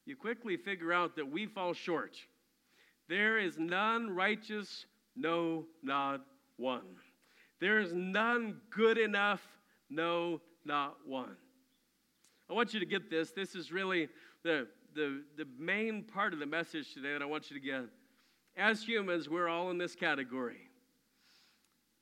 you 0.05 0.17
quickly 0.17 0.57
figure 0.57 0.93
out 0.93 1.17
that 1.17 1.31
we 1.31 1.47
fall 1.47 1.73
short. 1.73 2.17
There 3.09 3.39
is 3.39 3.59
none 3.59 4.15
righteous, 4.15 4.87
no, 5.17 5.67
not 5.83 6.25
one. 6.57 6.97
There 7.61 7.79
is 7.81 7.93
none 7.93 8.61
good 8.71 8.99
enough, 8.99 9.43
no, 9.91 10.41
not 10.65 10.97
one. 11.07 11.37
I 12.49 12.55
want 12.55 12.75
you 12.75 12.81
to 12.81 12.87
get 12.87 13.11
this. 13.11 13.33
This 13.33 13.55
is 13.55 13.73
really 13.73 14.09
the, 14.43 14.69
the, 14.95 15.23
the 15.37 15.47
main 15.59 16.05
part 16.05 16.33
of 16.33 16.39
the 16.39 16.47
message 16.47 16.95
today 16.95 17.13
that 17.13 17.23
I 17.23 17.27
want 17.27 17.51
you 17.51 17.59
to 17.59 17.65
get. 17.65 17.85
As 18.57 18.83
humans, 18.83 19.29
we're 19.29 19.49
all 19.49 19.71
in 19.71 19.79
this 19.79 19.95
category 19.95 20.69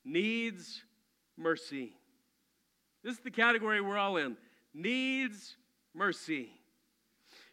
needs 0.04 0.82
mercy. 1.36 1.92
This 3.02 3.14
is 3.14 3.20
the 3.20 3.30
category 3.30 3.80
we're 3.80 3.98
all 3.98 4.16
in 4.16 4.36
needs 4.74 5.56
mercy. 5.94 6.50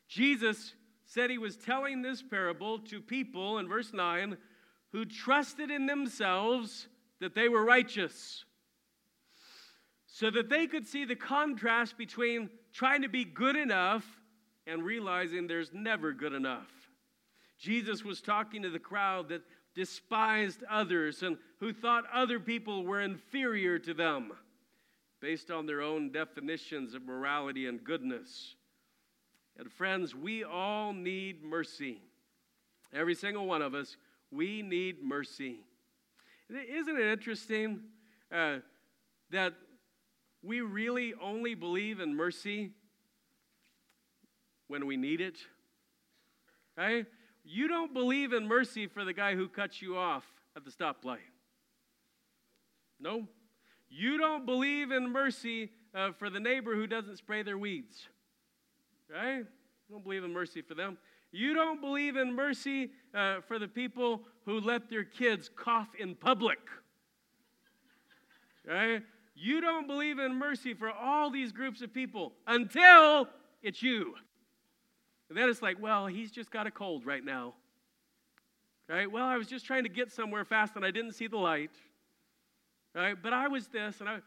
Jesus 0.08 0.74
said 1.06 1.30
he 1.30 1.38
was 1.38 1.58
telling 1.58 2.02
this 2.02 2.22
parable 2.22 2.80
to 2.80 3.02
people 3.02 3.58
in 3.58 3.68
verse 3.68 3.94
9 3.94 4.38
who 4.92 5.06
trusted 5.06 5.72
in 5.72 5.86
themselves 5.86 6.88
that 7.20 7.34
they 7.34 7.50
were 7.50 7.64
righteous 7.64 8.46
so 10.06 10.30
that 10.30 10.50
they 10.50 10.68
could 10.68 10.88
see 10.88 11.06
the 11.06 11.16
contrast 11.16 11.98
between 11.98 12.50
trying 12.74 13.02
to 13.02 13.10
be 13.10 13.26
good 13.26 13.56
enough 13.56 14.06
and 14.66 14.84
realizing 14.84 15.48
there's 15.48 15.72
never 15.74 16.12
good 16.12 16.34
enough. 16.34 16.72
Jesus 17.58 18.04
was 18.04 18.22
talking 18.22 18.62
to 18.64 18.70
the 18.70 18.80
crowd 18.80 19.30
that 19.30 19.42
despised 19.76 20.64
others 20.70 21.24
and 21.24 21.38
who 21.60 21.74
thought 21.74 22.04
other 22.14 22.40
people 22.40 22.84
were 22.84 23.02
inferior 23.02 23.80
to 23.80 23.94
them 23.94 24.34
based 25.22 25.50
on 25.52 25.66
their 25.66 25.82
own 25.82 26.12
definitions 26.12 26.94
of 26.94 27.04
morality 27.04 27.68
and 27.68 27.84
goodness. 27.84 28.56
And 29.58 29.72
friends, 29.72 30.14
we 30.14 30.44
all 30.44 30.94
need 30.94 31.44
mercy. 31.44 32.02
Every 32.94 33.16
single 33.16 33.48
one 33.48 33.62
of 33.62 33.74
us, 33.74 33.98
we 34.32 34.62
need 34.62 35.04
mercy. 35.04 35.58
Isn't 36.50 36.98
it 36.98 37.08
interesting 37.12 37.82
uh, 38.32 38.58
that 39.32 39.54
we 40.44 40.62
really 40.62 41.14
only 41.22 41.56
believe 41.56 42.00
in 42.00 42.16
mercy 42.16 42.72
when 44.68 44.86
we 44.86 44.96
need 44.96 45.20
it? 45.20 45.38
Right? 46.78 47.06
You 47.44 47.68
don't 47.68 47.94
believe 47.94 48.34
in 48.34 48.48
mercy 48.48 48.88
for 48.88 49.04
the 49.04 49.14
guy 49.14 49.36
who 49.36 49.48
cuts 49.48 49.82
you 49.82 49.98
off 49.98 50.26
at 50.56 50.64
the 50.64 50.72
stoplight. 50.72 51.18
No. 53.00 53.28
You 53.90 54.18
don't 54.18 54.46
believe 54.46 54.92
in 54.92 55.12
mercy 55.12 55.72
uh, 55.96 56.12
for 56.18 56.30
the 56.30 56.40
neighbor 56.40 56.76
who 56.76 56.88
doesn't 56.88 57.18
spray 57.18 57.44
their 57.44 57.58
weeds. 57.58 58.08
Right? 59.12 59.38
You 59.38 59.46
don't 59.92 60.04
believe 60.04 60.24
in 60.24 60.34
mercy 60.34 60.62
for 60.62 60.76
them. 60.76 60.98
You 61.32 61.54
don't 61.54 61.82
believe 61.82 62.16
in 62.16 62.34
mercy 62.34 62.92
uh, 63.14 63.42
for 63.48 63.60
the 63.60 63.68
people 63.68 64.22
who 64.46 64.60
let 64.60 64.90
their 64.90 65.04
kids 65.04 65.50
cough 65.56 65.90
in 65.98 66.16
public. 66.16 66.60
Right? 68.66 69.02
You 69.36 69.62
don't 69.62 69.88
believe 69.88 70.20
in 70.20 70.36
mercy 70.36 70.74
for 70.74 70.92
all 70.92 71.30
these 71.30 71.52
groups 71.52 71.82
of 71.82 71.94
people 71.94 72.34
until 72.48 73.28
it's 73.62 73.82
you. 73.82 74.16
And 75.30 75.38
then 75.38 75.50
it's 75.50 75.62
like, 75.62 75.82
well, 75.82 76.08
he's 76.08 76.32
just 76.32 76.52
got 76.52 76.68
a 76.68 76.72
cold 76.72 77.06
right 77.06 77.24
now. 77.24 77.54
Right? 78.90 79.12
Well, 79.12 79.26
I 79.26 79.38
was 79.38 79.48
just 79.48 79.66
trying 79.66 79.84
to 79.84 79.90
get 79.90 80.12
somewhere 80.12 80.46
fast 80.46 80.76
and 80.76 80.86
I 80.86 80.92
didn't 80.92 81.12
see 81.14 81.28
the 81.28 81.38
light. 81.38 81.72
Right? 82.98 83.16
But 83.22 83.32
I 83.32 83.48
was 83.48 83.68
this 83.68 84.00
and 84.00 84.10
I 84.10 84.18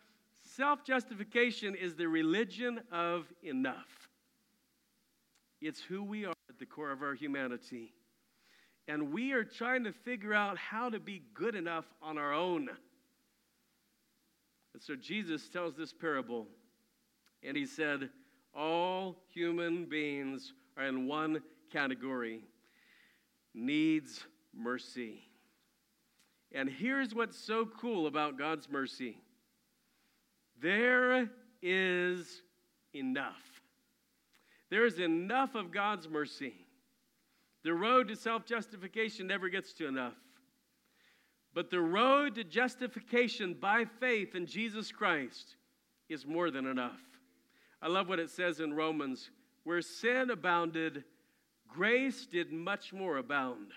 self 0.57 0.85
justification 0.85 1.75
is 1.75 1.97
the 1.97 2.07
religion 2.07 2.81
of 2.93 3.27
enough. 3.43 4.09
It's 5.61 5.81
who 5.81 6.05
we 6.05 6.25
are 6.25 6.35
at 6.49 6.61
the 6.61 6.67
core 6.67 6.93
of 6.93 7.03
our 7.03 7.15
humanity. 7.15 7.93
And 8.87 9.13
we 9.13 9.33
are 9.33 9.43
trying 9.43 9.83
to 9.85 9.93
figure 9.93 10.35
out 10.35 10.57
how 10.57 10.89
to 10.89 11.01
be 11.01 11.23
good 11.35 11.57
enough 11.57 11.85
on 12.01 12.17
our 12.17 12.33
own. 12.33 12.69
And 14.73 14.81
so 14.81 14.95
Jesus 14.95 15.49
tells 15.49 15.75
this 15.75 15.93
parable, 15.93 16.47
and 17.43 17.57
he 17.57 17.67
said, 17.67 18.09
All 18.55 19.17
human 19.35 19.85
beings 19.85 20.53
are 20.77 20.87
in 20.87 21.09
one 21.09 21.43
category 21.73 22.45
needs 23.53 24.25
mercy. 24.57 25.30
And 26.53 26.69
here's 26.69 27.15
what's 27.15 27.39
so 27.39 27.65
cool 27.65 28.07
about 28.07 28.39
God's 28.39 28.69
mercy 28.69 29.17
there 30.61 31.31
is 31.63 32.43
enough. 32.95 33.63
There 34.71 34.85
is 34.85 34.99
enough 34.99 35.55
of 35.55 35.73
God's 35.73 36.09
mercy. 36.09 36.55
The 37.65 37.75
road 37.75 38.09
to 38.09 38.17
self 38.17 38.45
justification 38.45 39.27
never 39.27 39.49
gets 39.49 39.73
to 39.75 39.87
enough. 39.87 40.15
But 41.53 41.71
the 41.71 41.81
road 41.81 42.37
to 42.37 42.45
justification 42.45 43.57
by 43.61 43.85
faith 43.99 44.35
in 44.35 44.47
Jesus 44.47 44.93
Christ 44.93 45.57
is 46.09 46.27
more 46.27 46.51
than 46.51 46.67
enough. 46.67 47.01
I 47.83 47.89
love 47.89 48.09
what 48.09 48.21
it 48.21 48.31
says 48.31 48.61
in 48.61 48.75
Romans 48.75 49.31
where 49.65 49.83
sin 49.83 50.31
abounded, 50.31 51.05
grace 51.69 52.27
did 52.27 52.53
much 52.53 52.93
more 52.93 53.19
abound. 53.19 53.73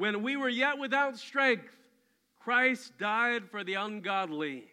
When 0.00 0.22
we 0.22 0.34
were 0.34 0.48
yet 0.48 0.78
without 0.78 1.18
strength, 1.18 1.76
Christ 2.38 2.96
died 2.96 3.50
for 3.50 3.62
the 3.62 3.74
ungodly. 3.74 4.64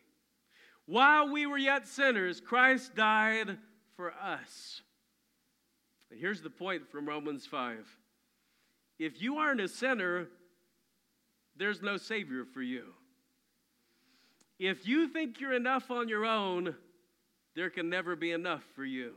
While 0.85 1.33
we 1.33 1.45
were 1.45 1.57
yet 1.57 1.85
sinners, 1.85 2.39
Christ 2.39 2.95
died 2.95 3.57
for 3.97 4.13
us. 4.13 4.81
And 6.09 6.17
here's 6.17 6.41
the 6.41 6.49
point 6.49 6.89
from 6.89 7.05
Romans 7.05 7.45
5. 7.45 7.85
If 8.99 9.21
you 9.21 9.35
aren't 9.35 9.59
a 9.59 9.67
sinner, 9.67 10.29
there's 11.57 11.81
no 11.81 11.97
Savior 11.97 12.45
for 12.45 12.61
you. 12.61 12.93
If 14.59 14.87
you 14.87 15.09
think 15.09 15.41
you're 15.41 15.51
enough 15.51 15.91
on 15.91 16.07
your 16.07 16.25
own, 16.25 16.73
there 17.53 17.69
can 17.69 17.89
never 17.89 18.15
be 18.15 18.31
enough 18.31 18.63
for 18.77 18.85
you. 18.85 19.11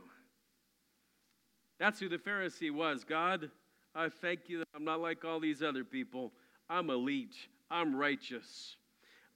That's 1.79 2.01
who 2.01 2.09
the 2.09 2.17
Pharisee 2.17 2.69
was. 2.69 3.05
God, 3.05 3.49
I 3.93 4.09
thank 4.09 4.47
you 4.47 4.59
that 4.59 4.67
I'm 4.75 4.85
not 4.85 5.01
like 5.01 5.25
all 5.25 5.39
these 5.39 5.61
other 5.61 5.83
people. 5.83 6.31
I'm 6.69 6.89
elite, 6.89 7.35
I'm 7.69 7.95
righteous. 7.95 8.77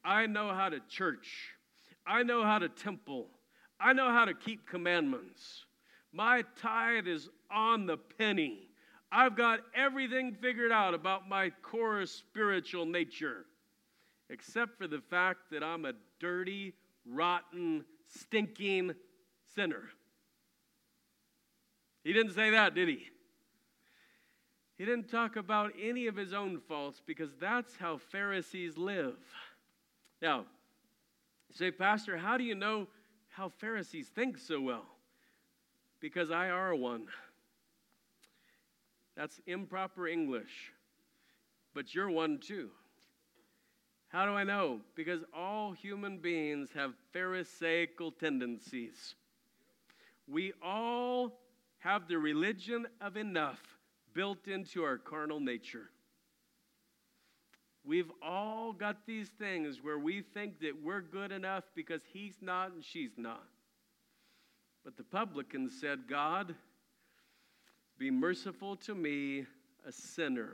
I 0.04 0.28
know 0.28 0.54
how 0.54 0.70
to 0.70 0.80
church, 0.88 1.52
I 2.06 2.24
know 2.24 2.44
how 2.44 2.60
to 2.60 2.70
temple, 2.70 3.28
I 3.80 3.94
know 3.94 4.10
how 4.10 4.26
to 4.26 4.34
keep 4.34 4.68
commandments. 4.70 5.66
My 6.14 6.44
tithe 6.62 7.08
is 7.08 7.28
on 7.52 7.86
the 7.86 7.98
penny. 7.98 8.70
I've 9.12 9.36
got 9.36 9.60
everything 9.76 10.34
figured 10.34 10.72
out 10.72 10.94
about 10.94 11.28
my 11.28 11.52
core 11.62 12.06
spiritual 12.06 12.86
nature, 12.86 13.46
except 14.30 14.78
for 14.78 14.88
the 14.88 15.02
fact 15.10 15.40
that 15.52 15.64
I'm 15.64 15.86
a 15.86 15.94
dirty, 16.20 16.74
rotten, 17.06 17.84
stinking 18.08 18.94
sinner. 19.56 19.84
He 22.04 22.14
didn't 22.14 22.34
say 22.34 22.52
that, 22.52 22.76
did 22.76 22.88
he? 22.88 23.10
He 24.78 24.84
didn't 24.84 25.10
talk 25.10 25.38
about 25.38 25.72
any 25.82 26.08
of 26.08 26.16
his 26.16 26.34
own 26.34 26.60
faults 26.60 27.02
because 27.06 27.32
that's 27.40 27.78
how 27.78 27.98
Pharisees 27.98 28.78
live. 28.78 29.16
Now, 30.22 30.46
say, 31.54 31.72
Pastor, 31.72 32.18
how 32.18 32.38
do 32.38 32.44
you 32.44 32.56
know 32.56 32.88
how 33.30 33.50
Pharisees 33.50 34.10
think 34.10 34.38
so 34.38 34.60
well? 34.60 34.86
Because 36.02 36.30
I 36.30 36.50
are 36.50 36.76
one. 36.76 37.08
That's 39.16 39.40
improper 39.48 40.08
English. 40.08 40.74
But 41.74 41.96
you're 41.96 42.10
one 42.10 42.40
too. 42.40 42.70
How 44.10 44.26
do 44.26 44.34
I 44.34 44.44
know? 44.44 44.82
Because 44.96 45.24
all 45.34 45.72
human 45.72 46.18
beings 46.18 46.70
have 46.74 46.94
Pharisaical 47.14 48.12
tendencies. 48.12 49.16
We 50.28 50.54
all 50.62 51.40
have 51.80 52.08
the 52.08 52.18
religion 52.18 52.88
of 53.00 53.18
enough 53.18 53.75
built 54.16 54.48
into 54.48 54.84
our 54.84 54.98
carnal 54.98 55.40
nature. 55.40 55.90
We've 57.84 58.12
all 58.24 58.74
got 58.74 59.06
these 59.06 59.30
things 59.38 59.78
where 59.84 60.00
we 60.00 60.24
think 60.34 60.60
that 60.62 60.74
we're 60.84 61.02
good 61.02 61.32
enough 61.32 61.66
because 61.76 62.02
he's 62.12 62.38
not 62.42 62.72
and 62.72 62.84
she's 62.84 63.12
not. 63.18 63.44
But 64.84 64.98
the 64.98 65.04
publican 65.04 65.70
said, 65.70 66.08
God, 66.10 66.56
be 68.00 68.10
merciful 68.10 68.76
to 68.78 68.96
me, 68.96 69.46
a 69.86 69.92
sinner. 69.92 70.54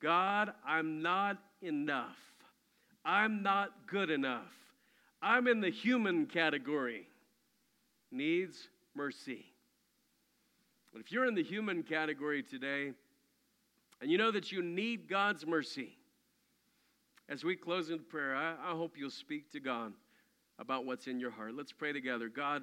God, 0.00 0.52
I'm 0.66 1.02
not 1.02 1.38
enough. 1.62 2.18
I'm 3.04 3.42
not 3.42 3.70
good 3.86 4.10
enough. 4.10 4.52
I'm 5.20 5.48
in 5.48 5.60
the 5.60 5.70
human 5.70 6.26
category. 6.26 7.08
Needs 8.12 8.68
mercy. 8.94 9.46
But 10.94 11.00
if 11.00 11.10
you're 11.10 11.26
in 11.26 11.34
the 11.34 11.42
human 11.42 11.82
category 11.82 12.40
today, 12.44 12.92
and 14.00 14.12
you 14.12 14.16
know 14.16 14.30
that 14.30 14.52
you 14.52 14.62
need 14.62 15.08
God's 15.08 15.44
mercy, 15.44 15.98
as 17.28 17.42
we 17.42 17.56
close 17.56 17.90
in 17.90 17.98
prayer, 17.98 18.36
I, 18.36 18.52
I 18.52 18.76
hope 18.76 18.96
you'll 18.96 19.10
speak 19.10 19.50
to 19.52 19.60
God 19.60 19.92
about 20.60 20.86
what's 20.86 21.08
in 21.08 21.18
your 21.18 21.32
heart. 21.32 21.56
Let's 21.56 21.72
pray 21.72 21.92
together. 21.92 22.28
God, 22.28 22.62